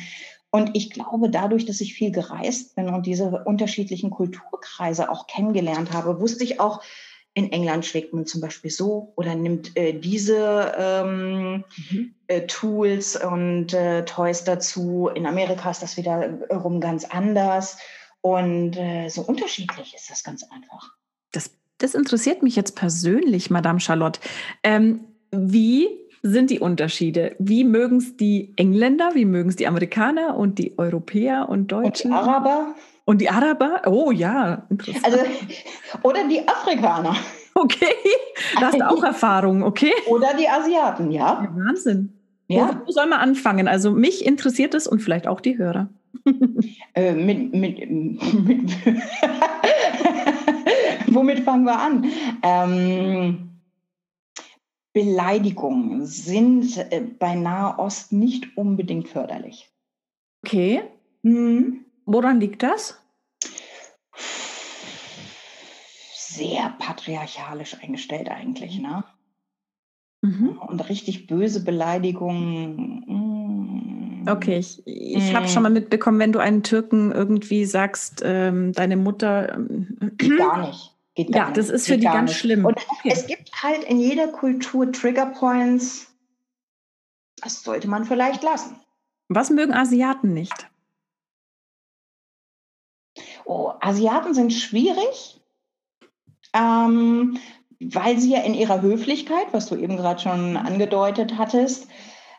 [0.50, 5.94] Und ich glaube, dadurch, dass ich viel gereist bin und diese unterschiedlichen Kulturkreise auch kennengelernt
[5.94, 6.82] habe, wusste ich auch,
[7.34, 12.14] in England schlägt man zum Beispiel so oder nimmt äh, diese ähm, mhm.
[12.26, 15.08] äh, Tools und äh, Toys dazu.
[15.14, 17.78] In Amerika ist das wiederum ganz anders.
[18.20, 20.92] Und äh, so unterschiedlich ist das ganz einfach.
[21.32, 24.20] Das, das interessiert mich jetzt persönlich, Madame Charlotte.
[24.62, 25.88] Ähm, wie
[26.22, 27.34] sind die Unterschiede?
[27.38, 32.12] Wie mögen es die Engländer, wie mögen es die Amerikaner und die Europäer und Deutschen?
[32.12, 32.74] Und die Araber?
[33.04, 33.82] Und die Araber?
[33.86, 35.04] Oh ja, interessant.
[35.04, 35.18] Also,
[36.02, 37.16] oder die Afrikaner.
[37.54, 37.94] Okay,
[38.58, 39.92] da hast du auch Erfahrung, okay?
[40.08, 41.42] Oder die Asiaten, ja.
[41.42, 42.18] ja Wahnsinn.
[42.48, 42.80] Ja.
[42.82, 43.68] Wo, wo soll man anfangen?
[43.68, 45.88] Also mich interessiert es und vielleicht auch die Hörer.
[46.94, 48.70] Äh, mit, mit, mit
[51.06, 52.04] womit fangen wir an?
[52.42, 53.52] Ähm,
[54.92, 59.70] Beleidigungen sind äh, bei Nahost nicht unbedingt förderlich.
[60.44, 60.82] Okay.
[61.22, 61.81] Mhm.
[62.06, 62.98] Woran liegt das?
[66.14, 69.04] Sehr patriarchalisch eingestellt eigentlich, ne?
[70.22, 70.58] Mhm.
[70.66, 73.04] Und richtig böse Beleidigungen.
[74.24, 74.28] Mm.
[74.28, 75.36] Okay, ich, ich mm.
[75.36, 79.54] habe schon mal mitbekommen, wenn du einen Türken irgendwie sagst, ähm, deine Mutter.
[79.54, 80.92] Ähm, gar nicht.
[81.14, 82.38] Geht ja, das ist für die ganz nicht.
[82.38, 82.64] schlimm.
[82.64, 83.10] Und okay.
[83.12, 86.06] es gibt halt in jeder Kultur Triggerpoints.
[87.36, 88.76] Das sollte man vielleicht lassen.
[89.28, 90.70] Was mögen Asiaten nicht?
[93.44, 95.40] Oh, Asiaten sind schwierig,
[96.54, 97.38] ähm,
[97.80, 101.88] weil sie ja in ihrer Höflichkeit, was du eben gerade schon angedeutet hattest,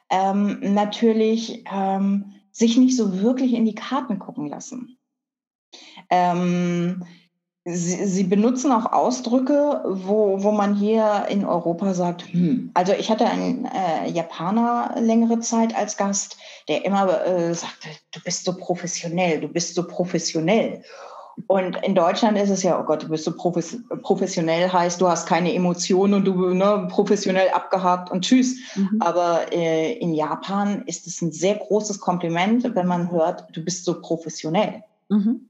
[0.10, 4.98] ähm, natürlich ähm, sich nicht so wirklich in die Karten gucken lassen.
[6.10, 7.04] Ähm,
[7.66, 12.72] Sie, Sie, benutzen auch Ausdrücke, wo, wo man hier in Europa sagt, hm.
[12.74, 16.36] also ich hatte einen äh, Japaner längere Zeit als Gast,
[16.68, 20.84] der immer äh, sagte, du bist so professionell, du bist so professionell.
[21.48, 25.28] Und in Deutschland ist es ja, oh Gott, du bist so professionell, heißt, du hast
[25.28, 28.58] keine Emotionen und du ne, professionell abgehakt und tschüss.
[28.76, 28.98] Mhm.
[29.00, 33.86] Aber äh, in Japan ist es ein sehr großes Kompliment, wenn man hört, du bist
[33.86, 34.84] so professionell.
[35.10, 35.48] Mhm.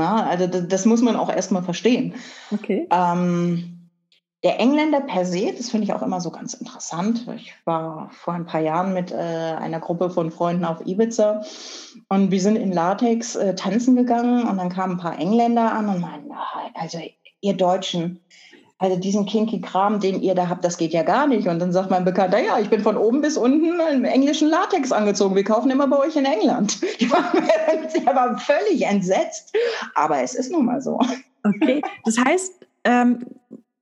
[0.00, 2.14] Na, also das, das, muss man auch erstmal verstehen.
[2.50, 2.88] Okay.
[2.90, 3.76] Ähm,
[4.42, 7.26] der Engländer per se, das finde ich auch immer so ganz interessant.
[7.36, 11.42] Ich war vor ein paar Jahren mit äh, einer Gruppe von Freunden auf Ibiza
[12.08, 15.90] und wir sind in Latex äh, tanzen gegangen und dann kamen ein paar Engländer an
[15.90, 16.32] und meinten,
[16.74, 16.98] also
[17.42, 18.20] ihr Deutschen,
[18.80, 21.46] also diesen kinky Kram, den ihr da habt, das geht ja gar nicht.
[21.46, 24.90] Und dann sagt mein Bekannter, ja, ich bin von oben bis unten im englischen Latex
[24.90, 25.36] angezogen.
[25.36, 26.78] Wir kaufen immer bei euch in England.
[26.98, 27.30] Ich war,
[27.94, 29.54] ich war völlig entsetzt,
[29.94, 30.98] aber es ist nun mal so.
[31.44, 32.54] Okay, das heißt,
[32.84, 33.26] ähm,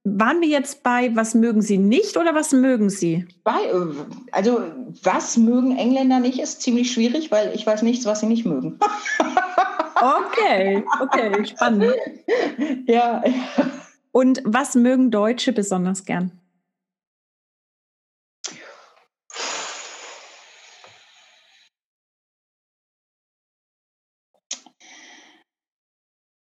[0.03, 3.27] waren wir jetzt bei, was mögen Sie nicht oder was mögen Sie?
[3.45, 3.95] Bei, äh,
[4.33, 4.63] also,
[5.05, 8.79] was mögen Engländer nicht, ist ziemlich schwierig, weil ich weiß nichts, was sie nicht mögen.
[10.01, 11.93] Okay, okay, spannend.
[12.87, 13.21] Ja.
[14.19, 16.33] Und was mögen Deutsche besonders gern?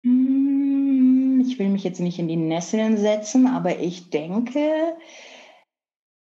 [0.02, 4.98] ich will mich jetzt nicht in die Nesseln setzen, aber ich denke,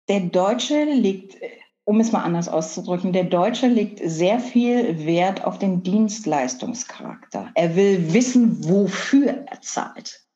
[0.08, 1.36] der Deutsche legt,
[1.84, 7.50] um es mal anders auszudrücken, der Deutsche legt sehr viel Wert auf den Dienstleistungscharakter.
[7.54, 10.27] Er will wissen, wofür er zahlt.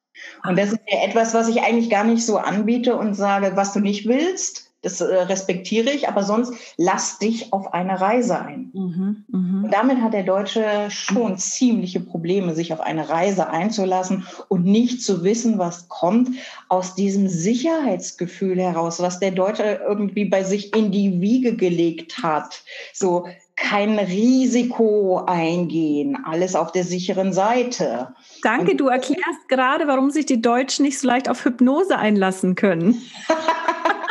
[0.44, 3.72] Und das ist ja etwas, was ich eigentlich gar nicht so anbiete und sage, was
[3.72, 8.70] du nicht willst, das äh, respektiere ich, aber sonst lass dich auf eine Reise ein.
[8.74, 9.64] Mhm, mh.
[9.64, 15.02] Und damit hat der Deutsche schon ziemliche Probleme, sich auf eine Reise einzulassen und nicht
[15.02, 16.30] zu wissen, was kommt
[16.68, 22.62] aus diesem Sicherheitsgefühl heraus, was der Deutsche irgendwie bei sich in die Wiege gelegt hat.
[22.92, 28.08] So kein Risiko eingehen, alles auf der sicheren Seite.
[28.42, 33.00] Danke, du erklärst gerade, warum sich die Deutschen nicht so leicht auf Hypnose einlassen können.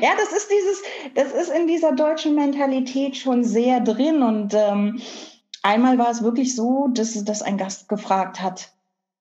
[0.00, 0.82] ja, das ist dieses,
[1.14, 4.22] das ist in dieser deutschen Mentalität schon sehr drin.
[4.22, 5.00] Und ähm,
[5.62, 8.70] einmal war es wirklich so, dass, dass ein Gast gefragt hat,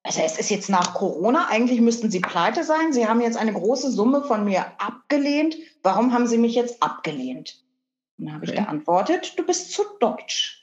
[0.04, 2.92] also es ist jetzt nach Corona, eigentlich müssten Sie pleite sein.
[2.92, 5.56] Sie haben jetzt eine große Summe von mir abgelehnt.
[5.82, 7.64] Warum haben Sie mich jetzt abgelehnt?
[8.18, 8.54] Und dann habe okay.
[8.54, 10.63] ich geantwortet, du bist zu deutsch.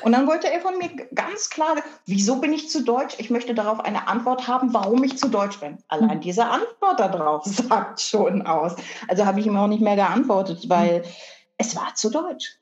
[0.00, 1.76] Und dann wollte er von mir ganz klar,
[2.06, 3.16] wieso bin ich zu deutsch?
[3.18, 5.78] Ich möchte darauf eine Antwort haben, warum ich zu deutsch bin.
[5.88, 6.20] Allein hm.
[6.20, 8.74] diese Antwort darauf sagt schon aus.
[9.08, 11.10] Also habe ich ihm auch nicht mehr geantwortet, weil hm.
[11.58, 12.58] es war zu deutsch.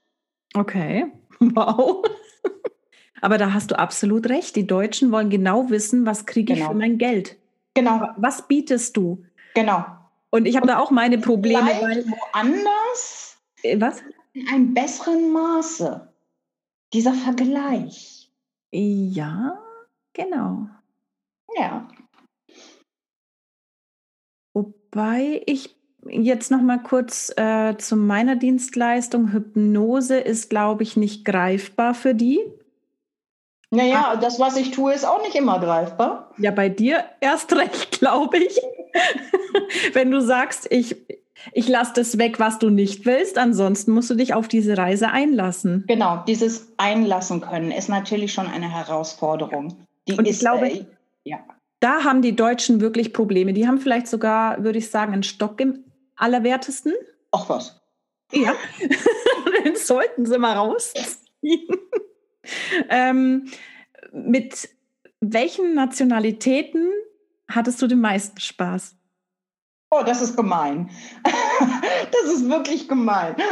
[0.55, 1.07] Okay,
[1.41, 2.05] wow.
[3.21, 4.57] Aber da hast du absolut recht.
[4.57, 6.71] Die Deutschen wollen genau wissen, was kriege ich genau.
[6.71, 7.37] für mein Geld.
[7.75, 8.09] Genau.
[8.17, 9.25] Was bietest du?
[9.55, 9.85] Genau.
[10.31, 11.67] Und ich habe da auch meine Probleme.
[11.81, 13.37] Weil woanders?
[13.63, 14.03] Äh, was?
[14.33, 16.10] In einem besseren Maße.
[16.93, 18.31] Dieser Vergleich.
[18.73, 19.63] Ja,
[20.13, 20.69] genau.
[21.57, 21.89] Ja.
[24.55, 25.77] Wobei ich
[26.09, 29.33] jetzt noch mal kurz äh, zu meiner Dienstleistung.
[29.33, 32.41] Hypnose ist, glaube ich, nicht greifbar für die.
[33.73, 36.33] Naja, das, was ich tue, ist auch nicht immer greifbar.
[36.39, 38.61] Ja, bei dir erst recht, glaube ich.
[39.93, 40.97] Wenn du sagst, ich,
[41.53, 43.39] ich lasse das weg, was du nicht willst.
[43.39, 45.85] Ansonsten musst du dich auf diese Reise einlassen.
[45.87, 49.87] Genau, dieses Einlassen können ist natürlich schon eine Herausforderung.
[50.09, 50.85] Die Und ich ist, glaube, äh,
[51.25, 51.39] ja.
[51.81, 53.53] da haben die Deutschen wirklich Probleme.
[53.53, 55.85] Die haben vielleicht sogar, würde ich sagen, einen Stock im
[56.17, 56.93] Allerwertesten.
[57.33, 57.81] Ach was.
[58.33, 58.55] Ja,
[59.65, 61.67] den sollten sie mal rausziehen.
[62.89, 63.49] ähm,
[64.13, 64.69] mit
[65.21, 66.89] welchen Nationalitäten
[67.49, 68.97] hattest du den meisten Spaß?
[69.93, 70.89] Oh, das ist gemein.
[71.25, 73.35] das ist wirklich gemein.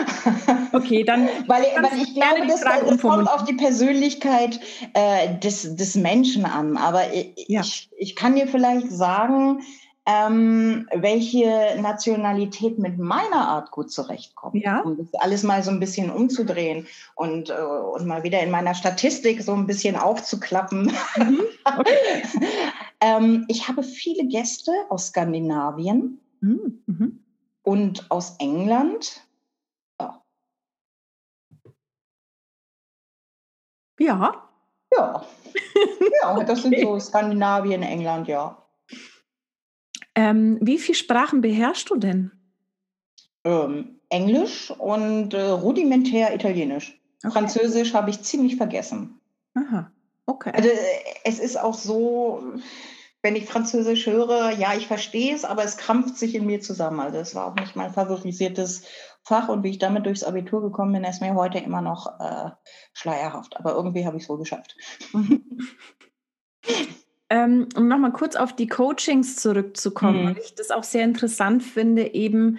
[0.70, 1.28] Okay, dann.
[1.46, 4.60] weil, weil ich glaube, das, das kommt auf die Persönlichkeit
[4.92, 6.76] äh, des, des Menschen an.
[6.76, 7.62] Aber ich, ja.
[7.62, 9.62] ich, ich kann dir vielleicht sagen,
[10.04, 14.62] ähm, welche Nationalität mit meiner Art gut zurechtkommt.
[14.62, 14.80] Ja.
[14.80, 18.74] Um das alles mal so ein bisschen umzudrehen und, äh, und mal wieder in meiner
[18.74, 20.92] Statistik so ein bisschen aufzuklappen.
[21.16, 21.40] Mhm.
[21.64, 22.22] Okay.
[23.00, 26.20] ähm, ich habe viele Gäste aus Skandinavien.
[26.40, 27.24] Mhm, mhm.
[27.62, 29.26] Und aus England.
[30.00, 30.22] Ja.
[33.98, 34.48] Ja.
[34.92, 35.26] Ja.
[36.22, 36.76] ja, das okay.
[36.76, 38.62] sind so Skandinavien, England, ja.
[40.14, 42.32] Ähm, wie viele Sprachen beherrschst du denn?
[43.44, 47.00] Ähm, Englisch und äh, rudimentär Italienisch.
[47.22, 47.32] Okay.
[47.32, 49.20] Französisch habe ich ziemlich vergessen.
[49.54, 49.90] Aha,
[50.26, 50.52] okay.
[50.54, 50.74] Also äh,
[51.24, 52.42] es ist auch so,
[53.22, 57.00] wenn ich Französisch höre, ja, ich verstehe es, aber es krampft sich in mir zusammen.
[57.00, 58.84] Also es war auch nicht mein favorisiertes
[59.22, 62.50] Fach und wie ich damit durchs Abitur gekommen bin, ist mir heute immer noch äh,
[62.92, 63.56] schleierhaft.
[63.56, 64.76] Aber irgendwie habe ich es wohl geschafft.
[67.30, 70.28] ähm, um nochmal kurz auf die Coachings zurückzukommen, mhm.
[70.28, 72.58] weil ich das auch sehr interessant finde, eben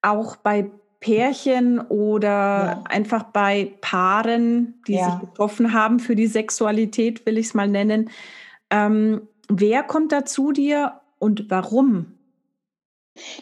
[0.00, 0.70] auch bei
[1.00, 2.84] Pärchen oder ja.
[2.88, 5.10] einfach bei Paaren, die ja.
[5.10, 8.10] sich getroffen haben für die Sexualität, will ich es mal nennen.
[8.70, 12.14] Ähm, wer kommt da zu dir und warum?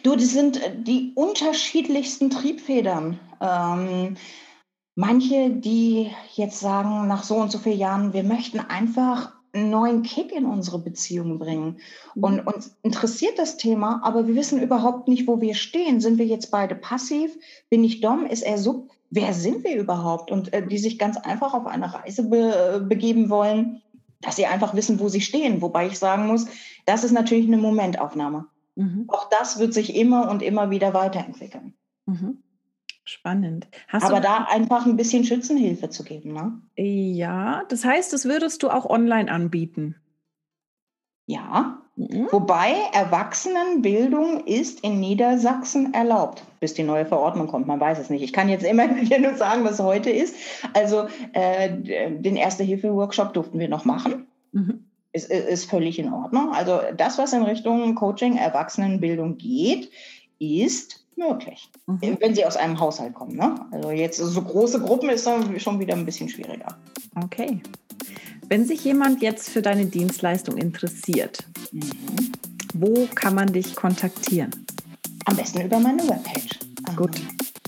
[0.03, 3.19] Du, das sind äh, die unterschiedlichsten Triebfedern.
[3.41, 4.17] Ähm,
[4.95, 10.01] manche, die jetzt sagen, nach so und so vielen Jahren, wir möchten einfach einen neuen
[10.01, 11.77] Kick in unsere Beziehung bringen.
[12.15, 12.23] Mhm.
[12.23, 16.01] Und uns interessiert das Thema, aber wir wissen überhaupt nicht, wo wir stehen.
[16.01, 17.37] Sind wir jetzt beide passiv?
[17.69, 18.25] Bin ich Dom?
[18.25, 18.89] Ist er Sub?
[19.11, 20.31] Wer sind wir überhaupt?
[20.31, 23.82] Und äh, die sich ganz einfach auf eine Reise be äh, begeben wollen,
[24.23, 25.61] dass sie einfach wissen, wo sie stehen.
[25.61, 26.47] Wobei ich sagen muss,
[26.85, 28.47] das ist natürlich eine Momentaufnahme.
[28.75, 29.05] Mhm.
[29.07, 31.73] Auch das wird sich immer und immer wieder weiterentwickeln.
[32.05, 32.43] Mhm.
[33.05, 33.67] Spannend.
[33.89, 36.61] Hast Aber da einfach ein bisschen Schützenhilfe zu geben, ne?
[36.77, 39.97] Ja, das heißt, das würdest du auch online anbieten.
[41.25, 42.27] Ja, mhm.
[42.31, 47.67] wobei Erwachsenenbildung ist in Niedersachsen erlaubt, bis die neue Verordnung kommt.
[47.67, 48.23] Man weiß es nicht.
[48.23, 50.35] Ich kann jetzt immer hier nur sagen, was heute ist.
[50.73, 51.69] Also äh,
[52.19, 54.27] den Erste-Hilfe-Workshop durften wir noch machen.
[54.51, 54.85] Mhm.
[55.11, 56.53] Ist, ist völlig in Ordnung.
[56.53, 59.91] Also das, was in Richtung Coaching, Erwachsenenbildung geht,
[60.39, 62.17] ist möglich, mhm.
[62.19, 63.35] wenn sie aus einem Haushalt kommen.
[63.35, 63.55] Ne?
[63.71, 66.77] Also jetzt so große Gruppen ist dann schon wieder ein bisschen schwieriger.
[67.23, 67.61] Okay.
[68.53, 71.39] Wenn sich jemand jetzt für deine Dienstleistung interessiert,
[71.71, 71.81] mhm.
[72.75, 74.51] wo kann man dich kontaktieren?
[75.25, 76.59] Am besten über meine Webpage.
[76.95, 77.19] Gut.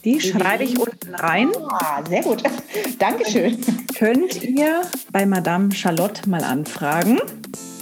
[0.04, 1.50] Die schreibe ich unten rein.
[1.70, 2.44] Ah, sehr gut.
[3.00, 3.58] Dankeschön.
[3.98, 7.20] Könnt ihr bei Madame Charlotte mal anfragen?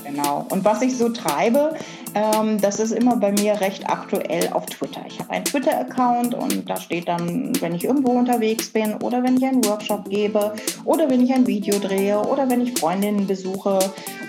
[0.06, 0.48] Genau.
[0.50, 1.76] Und was ich so treibe,
[2.14, 5.02] das ist immer bei mir recht aktuell auf Twitter.
[5.08, 9.38] Ich habe einen Twitter-Account und da steht dann, wenn ich irgendwo unterwegs bin oder wenn
[9.38, 10.54] ich einen Workshop gebe
[10.86, 13.80] oder wenn ich ein Video drehe oder wenn ich Freundinnen besuche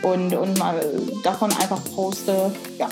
[0.02, 0.80] und, und mal
[1.22, 2.52] davon einfach poste.
[2.78, 2.88] Ja,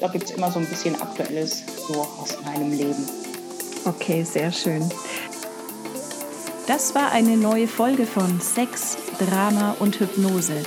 [0.00, 3.08] da gibt es immer so ein bisschen Aktuelles so aus meinem Leben.
[3.84, 4.82] Okay, sehr schön.
[6.66, 10.64] Das war eine neue Folge von Sex, Drama und Hypnose.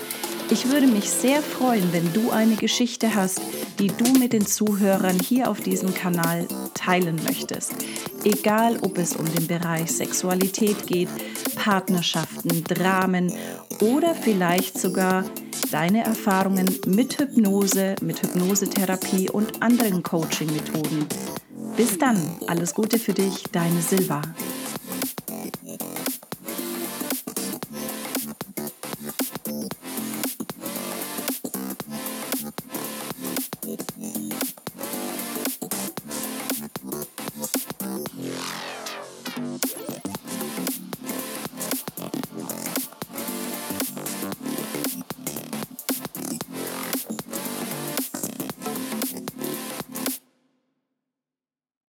[0.51, 3.39] Ich würde mich sehr freuen, wenn du eine Geschichte hast,
[3.77, 7.75] die du mit den Zuhörern hier auf diesem Kanal teilen möchtest.
[8.23, 11.09] Egal, ob es um den Bereich Sexualität geht,
[11.55, 13.31] Partnerschaften, Dramen
[13.79, 15.23] oder vielleicht sogar
[15.71, 21.05] deine Erfahrungen mit Hypnose, mit Hypnosetherapie und anderen Coaching-Methoden.
[21.77, 24.21] Bis dann, alles Gute für dich, deine Silva.